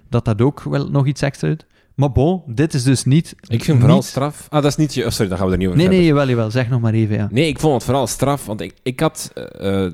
[0.09, 1.65] dat dat ook wel nog iets extra doet.
[1.95, 3.35] Maar bon, dit is dus niet...
[3.47, 4.47] Ik vind vooral straf...
[4.49, 4.93] Ah, dat is niet...
[4.93, 6.51] Je, oh, sorry, daar gaan we er niet over Nee, nee, jawel, jawel.
[6.51, 7.27] Zeg nog maar even, ja.
[7.31, 9.43] Nee, ik vond het vooral straf, want ik, ik had uh,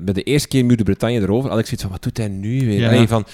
[0.00, 2.28] bij de eerste keer Muur de Bretagne erover, had ik zoiets van, wat doet hij
[2.28, 2.94] nu weer?
[2.94, 3.06] Ja.
[3.06, 3.26] van,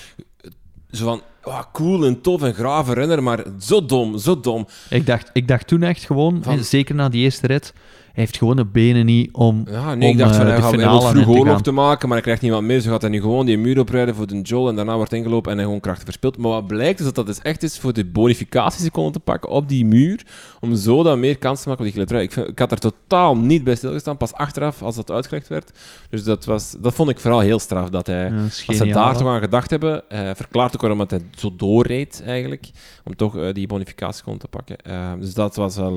[0.90, 4.66] zo van, oh, cool en tof en grave renner, maar zo dom, zo dom.
[4.90, 7.72] Ik dacht, ik dacht toen echt gewoon, van, zeker na die eerste rit,
[8.18, 9.66] heeft gewoon de benen niet om.
[9.70, 12.50] Ja, nee, ik dacht van hij gaat vroeg oorlog te maken, maar hij krijgt niet
[12.50, 12.80] wat meer.
[12.80, 15.50] Zo gaat hij nu gewoon die muur oprijden voor de Joel en daarna wordt ingelopen
[15.50, 16.36] en hij gewoon krachten verspilt.
[16.36, 19.68] Maar wat blijkt is dat dat dus echt is voor de bonificatieseconden te pakken op
[19.68, 20.26] die muur,
[20.60, 23.36] om zo dan meer kans te maken op die gele Ik, ik had er totaal
[23.36, 25.70] niet bij stilgestaan, pas achteraf als dat uitgelegd werd.
[26.10, 28.32] Dus dat, was, dat vond ik vooral heel straf, dat hij,
[28.66, 32.70] als ze daar toch aan gedacht hebben, uh, verklaart ook waarom hij zo doorreed eigenlijk,
[33.04, 34.76] om toch uh, die bonificatieseconden te pakken.
[34.86, 35.96] Uh, dus dat was wel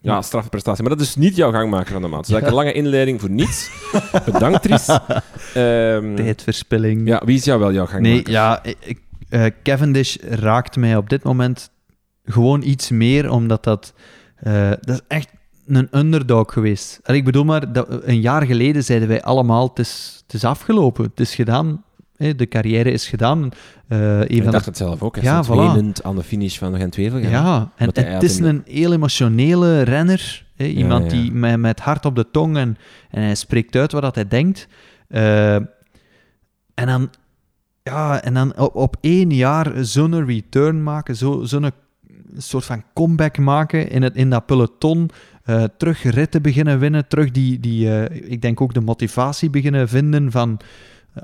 [0.00, 0.84] ja, straffe prestatie.
[0.84, 2.26] Maar dat is niet jouw gangmaker van de maand.
[2.26, 3.70] Dus dat is een lange inleiding voor niets.
[4.24, 4.88] Bedankt, Tris.
[5.56, 7.08] Um, Tijdverspilling.
[7.08, 8.22] Ja, wie is jou wel jouw gangmaker?
[8.22, 11.70] Nee, ja, ik, uh, Cavendish raakt mij op dit moment
[12.24, 13.92] gewoon iets meer, omdat dat...
[14.42, 15.28] Uh, dat is echt
[15.66, 17.00] een underdog geweest.
[17.02, 20.44] En ik bedoel maar, dat, een jaar geleden zeiden wij allemaal, het is, het is
[20.44, 21.82] afgelopen, het is gedaan
[22.18, 23.48] de carrière is gedaan.
[23.88, 25.14] Uh, ik dacht het zelf ook.
[25.16, 26.02] Hij ja, voilà.
[26.02, 27.30] aan de finish van Gent-Wevelgem.
[27.30, 30.46] Ja, en, het is een heel emotionele renner.
[30.58, 30.66] Hè?
[30.66, 32.76] Iemand die met, met hart op de tong en,
[33.10, 34.68] en hij spreekt uit wat hij denkt.
[35.08, 37.10] Uh, en dan,
[37.82, 41.60] ja, en dan op, op één jaar zo'n return maken, zo'n zo
[42.36, 45.10] soort van comeback maken in, het, in dat peloton.
[45.46, 50.30] Uh, terug ritten beginnen winnen, terug die, die ik denk ook de motivatie beginnen vinden
[50.30, 50.60] van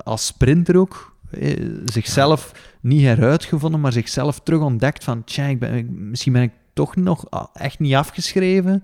[0.03, 6.09] als sprinter ook eh, zichzelf niet heruitgevonden, maar zichzelf terug ontdekt van tja, ik ben,
[6.09, 8.83] misschien ben ik toch nog echt niet afgeschreven.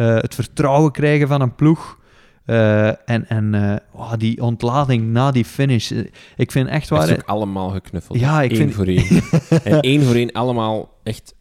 [0.00, 1.98] Uh, het vertrouwen krijgen van een ploeg.
[2.46, 5.92] Uh, en en uh, oh, die ontlading na die finish.
[6.36, 7.00] Ik vind echt waar...
[7.00, 8.18] Het is ook allemaal geknuffeld.
[8.18, 8.74] Ja, ik Eén vind...
[8.74, 9.22] voor één.
[9.64, 11.34] en één voor één allemaal echt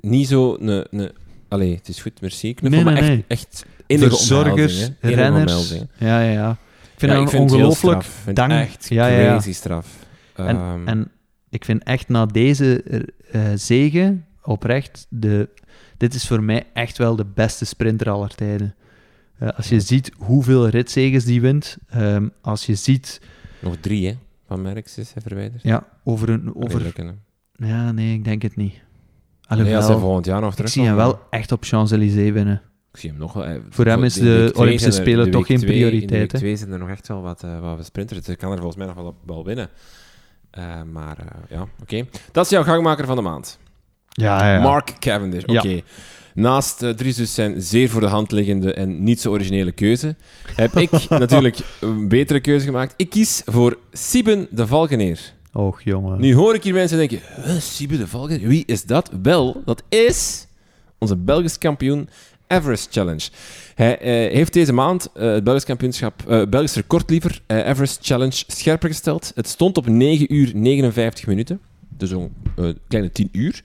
[0.00, 0.56] niet zo...
[0.60, 1.12] Ne, ne,
[1.48, 2.54] allee, het is goed, merci.
[2.54, 5.74] Knuffel, nee, nee, maar echt, echt Verzorgers, renners.
[5.98, 6.58] Ja, ja, ja
[7.08, 8.52] vind ja, ongelooflijk dank.
[8.52, 9.86] Echt ja, ja, crazy straf.
[10.34, 11.10] En, um, en,
[11.50, 12.84] ik vind echt na deze
[13.32, 15.48] uh, zegen oprecht, de,
[15.96, 18.74] dit is voor mij echt wel de beste sprinter aller tijden.
[19.42, 23.20] Uh, als je ziet hoeveel ritzegens die wint, um, als je ziet...
[23.60, 24.16] Nog drie, hè?
[24.46, 25.62] Van Merckx is hij verwijderd.
[25.62, 26.54] Ja, over een...
[26.54, 26.92] Over...
[27.56, 28.80] ja, nee, ik denk het niet.
[29.42, 32.30] Alhoewel, nee, als hij volgend jaar nog terug Ik zie hem wel echt op Champs-Élysées
[32.30, 32.62] winnen.
[32.92, 33.60] Ik zie hem nog wel.
[33.68, 36.32] Voor hem is de Olympische Spelen toch geen prioriteit.
[36.32, 38.20] In de week zijn er nog echt wel wat, uh, wat sprinters.
[38.20, 39.68] Dus ik kan er volgens mij nog wel, wel winnen.
[40.58, 41.70] Uh, maar uh, ja, oké.
[41.82, 42.08] Okay.
[42.32, 43.58] Dat is jouw gangmaker van de maand.
[44.12, 44.60] Ja, ja.
[44.60, 45.58] Mark Cavendish, oké.
[45.58, 45.74] Okay.
[45.74, 45.82] Ja.
[46.34, 50.16] Naast uh, dus zijn zeer voor de hand liggende en niet zo originele keuze,
[50.54, 52.94] heb ik natuurlijk een betere keuze gemaakt.
[52.96, 55.32] Ik kies voor Sieben de Valkeneer.
[55.52, 56.20] Och, jongen.
[56.20, 57.20] Nu hoor ik hier mensen denken,
[57.60, 59.10] Sieben de Valkeneer, wie is dat?
[59.22, 60.46] Wel, dat is
[60.98, 62.08] onze Belgisch kampioen
[62.46, 63.28] Everest Challenge.
[63.74, 68.42] Hij uh, heeft deze maand uh, het Belgisch kampioenschap, uh, Belgisch record liever, Everest Challenge
[68.46, 69.32] scherper gesteld.
[69.34, 71.60] Het stond op 9 uur 59 minuten,
[71.96, 72.32] dus zo'n
[72.88, 73.62] kleine 10 uur.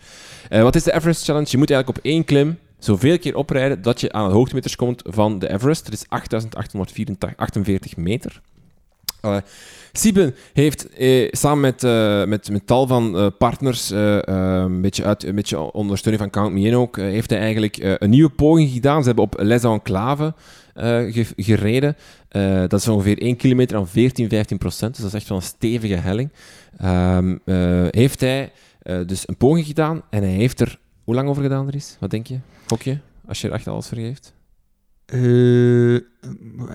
[0.50, 1.48] wat is de Everest Challenge?
[1.50, 5.02] Je moet eigenlijk op één klim zoveel keer oprijden dat je aan de hoogtemeters komt
[5.06, 5.84] van de Everest.
[5.84, 8.42] Dat is 8848 meter.
[9.92, 11.82] Sieben heeft eh, samen met,
[12.28, 16.76] met, met tal van partners, een, beetje uit, een beetje ondersteuning van Count Me In
[16.76, 19.02] ook, heeft hij eigenlijk een nieuwe poging gedaan.
[19.02, 20.32] Ze hebben op Les Enclaves
[20.78, 21.96] ge gereden.
[22.68, 25.44] dat is ongeveer 1 kilometer aan 14, 15 procent, dus dat is echt wel een
[25.44, 26.32] stevige helling.
[26.84, 27.40] Um,
[27.90, 28.52] heeft hij
[29.06, 30.80] dus een poging gedaan en hij heeft er...
[31.04, 31.98] Hoe lang over gedaan er is?
[32.00, 32.40] Wat denk je?
[32.68, 32.98] Gok je?
[33.28, 34.34] Als je er echt alles vergeeft?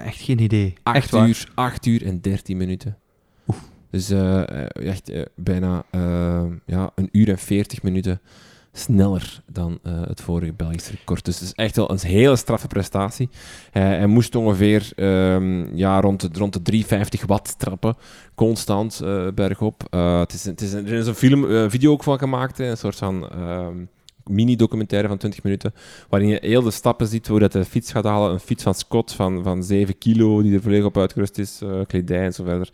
[0.04, 0.74] echt geen idee.
[0.82, 2.98] 8 uur, 8 uur en 13 minuten.
[3.92, 5.84] Dus uh, echt uh, bijna
[6.66, 8.20] ja, een uur en 40 minuten
[8.72, 11.24] sneller dan het vorige Belgisch record.
[11.24, 13.28] Dus het is echt wel een hele straffe prestatie.
[13.70, 17.96] hij moest ongeveer um, ja, rond, de, rond de 350 watt trappen,
[18.34, 19.00] constant
[19.34, 19.82] bergop.
[19.90, 22.96] het is, het is een, er is een film, video ook van gemaakt, een soort
[22.96, 23.76] van ehm,
[24.24, 25.74] mini-documentaire van 20 minuten,
[26.08, 28.32] waarin je heel de stappen ziet hoe dat de fiets gaat halen.
[28.32, 32.24] Een fiets van Scott van, van 7 kilo, die er volledig op uitgerust is, kledij
[32.24, 32.70] en zo verder.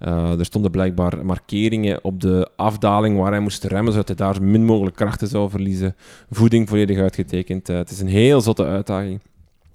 [0.00, 4.42] Uh, er stonden blijkbaar markeringen op de afdaling waar hij moest remmen, zodat hij daar
[4.42, 5.96] min mogelijk krachten zou verliezen.
[6.30, 7.68] Voeding volledig uitgetekend.
[7.68, 9.20] Uh, het is een heel zotte uitdaging.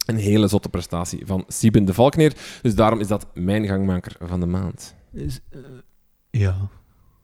[0.05, 2.33] Een hele zotte prestatie van Sieben de Valkneer.
[2.61, 4.95] Dus daarom is dat mijn gangmaker van de maand.
[5.13, 5.59] Is, uh,
[6.29, 6.55] ja,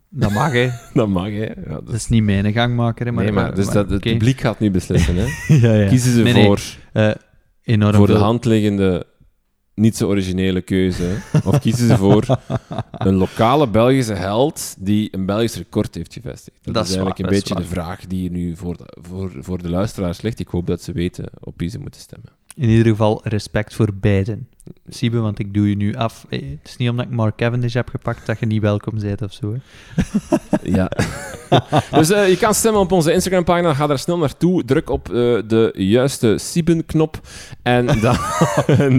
[0.10, 0.70] dat mag, hè.
[0.94, 1.46] dat mag, hè.
[1.46, 1.94] Ja, dat...
[1.94, 5.26] is niet mijn gangmaker, Maar, nee, maar, dus dat, het publiek gaat nu beslissen, hè.
[5.68, 5.88] ja, ja.
[5.88, 6.60] Kiezen ze voor,
[6.94, 7.12] uh,
[7.64, 9.06] enorm voor de hand liggende
[9.78, 11.18] niet zo originele keuze.
[11.46, 12.40] Of kiezen ze voor
[12.92, 16.58] een lokale Belgische held die een Belgisch record heeft gevestigd?
[16.62, 19.70] Dat, is eigenlijk een beetje de vraag die hier nu voor de, voor, voor de
[19.70, 20.40] luisteraars ligt.
[20.40, 22.30] Ik hoop dat ze weten op wie ze moeten stemmen.
[22.56, 24.48] In ieder geval respect voor beiden.
[24.88, 26.26] Siebe, want ik doe je nu af.
[26.30, 29.34] Het is niet omdat ik Mark Cavendish heb gepakt dat je niet welkom bent of
[29.34, 29.56] zo.
[30.78, 30.92] ja.
[31.98, 33.74] dus uh, je kan stemmen op onze Instagram-pagina.
[33.74, 34.66] Ga daar snel naartoe.
[34.66, 35.16] Druk op uh,
[35.48, 37.20] de juiste Sieben-knop.
[37.62, 38.16] En dan,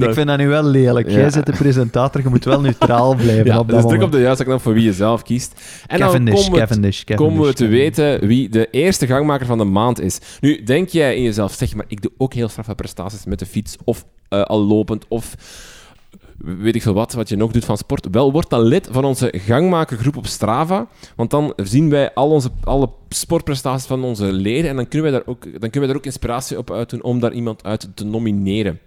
[0.03, 1.11] Ik vind dat nu wel lelijk.
[1.11, 3.47] Jij zit de presentator, je moet wel neutraal blijven.
[3.47, 5.61] Ja, op dus druk op de juiste knop voor wie je zelf kiest.
[5.87, 9.59] En Cavendish, dan komen, Cavendish, Cavendish, komen we te weten wie de eerste gangmaker van
[9.59, 10.19] de maand is.
[10.41, 13.47] Nu, denk jij in jezelf, zeg maar, ik doe ook heel straffe prestaties met de
[13.47, 15.35] fiets of uh, al lopend of
[16.39, 18.07] weet ik veel wat, wat je nog doet van sport.
[18.11, 20.89] Wel, word dan lid van onze gangmakergroep op Strava.
[21.17, 24.71] Want dan zien wij al onze, alle sportprestaties van onze leden.
[24.71, 27.21] En dan kunnen, wij daar ook, dan kunnen wij daar ook inspiratie op uitdoen om
[27.21, 28.79] daar iemand uit te nomineren.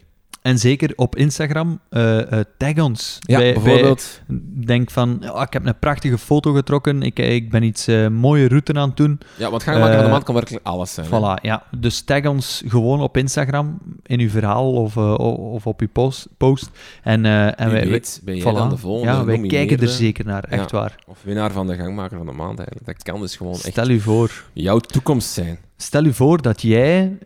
[0.42, 3.18] En zeker op Instagram, uh, uh, tag ons.
[3.20, 4.22] Ja, bijvoorbeeld.
[4.66, 8.48] denk van, oh, ik heb een prachtige foto getrokken, ik, ik ben iets uh, mooie
[8.48, 9.20] route aan het doen.
[9.38, 11.08] Ja, want gaan maken van de maand kan werkelijk alles zijn.
[11.08, 11.64] Voilà, ja.
[11.78, 16.28] Dus tag ons gewoon op Instagram, in uw verhaal of, of op uw post.
[16.38, 16.70] post.
[17.04, 17.26] En,
[17.56, 20.72] en wij, weet, ben jij dan de volgende Ja, wij kijken er zeker naar, echt
[20.72, 20.96] waar.
[21.08, 22.86] Of winnaar van de gangmaker van de maand eigenlijk.
[22.86, 24.44] Dat kan dus gewoon Stel echt u voor.
[24.54, 25.60] jouw toekomst zijn.
[25.78, 27.18] Stel u voor dat jij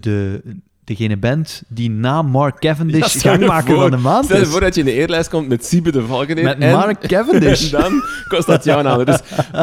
[0.00, 0.42] de,
[0.86, 4.74] degene bent die na Mark Cavendish ja, gangmaker van de maand Stel je voor dat
[4.74, 6.44] je in de eerlijst komt met Siebe de Valkenheer.
[6.44, 7.72] Met en, Mark Cavendish.
[7.72, 9.04] En dan kost dat jouw naam.
[9.04, 9.20] Dus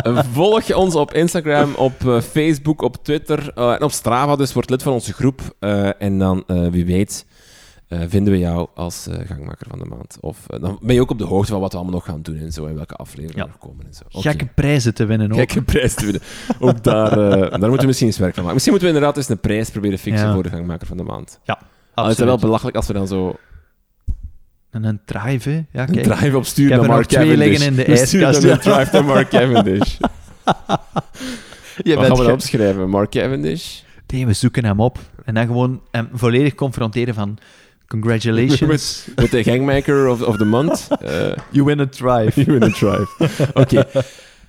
[0.08, 4.36] uh, volg ons op Instagram, op uh, Facebook, op Twitter uh, en op Strava.
[4.36, 5.42] Dus word lid van onze groep.
[5.98, 7.26] en dan, wie weet,
[8.08, 10.18] vinden we jou als uh, gangmaker van de maand.
[10.20, 12.22] Of uh, dan ben je ook op de hoogte van wat we allemaal nog gaan
[12.22, 13.46] doen en zo, en welke afleveringen ja.
[13.46, 14.04] nog komen en zo.
[14.08, 14.22] Okay.
[14.22, 15.38] Gekke prijzen te winnen ook.
[15.38, 16.22] Gekke prijzen te winnen.
[16.60, 17.16] ook daar,
[17.60, 18.54] daar moeten we misschien eens werk van maken.
[18.54, 20.34] Misschien moeten we inderdaad eens een prijs proberen fixen ja.
[20.34, 21.40] voor de gangmaker van de maand.
[21.44, 21.60] Ja,
[21.94, 23.36] Al is het wel belachelijk als we dan zo...
[24.70, 25.56] En een drive, hè?
[25.56, 25.90] Ja, kijk.
[25.98, 27.38] Een drive op stuur naar Mark Cavendish.
[27.38, 28.44] liggen in de ijskast.
[28.44, 29.98] een drive naar Mark Cavendish.
[31.84, 32.90] Je Wat gaan we opschrijven?
[32.90, 33.82] Mark Cavendish?
[34.14, 35.00] Nee, we zoeken hem op.
[35.26, 37.38] En dan gewoon hem volledig confronteren van...
[37.88, 39.08] Congratulations.
[39.16, 40.88] Met de gangmaker of, of the month.
[41.04, 41.10] Uh,
[41.52, 42.36] you win a drive.
[42.42, 43.08] you win a drive.
[43.54, 43.60] Oké.
[43.60, 44.04] Okay.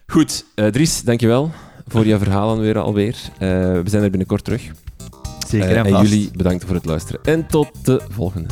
[0.07, 1.51] Goed, uh, Dries, dankjewel
[1.89, 3.16] voor je verhalen weer alweer.
[3.32, 4.62] Uh, we zijn er binnenkort terug.
[5.47, 7.20] Zeker en, en jullie bedankt voor het luisteren.
[7.24, 8.49] En tot de volgende.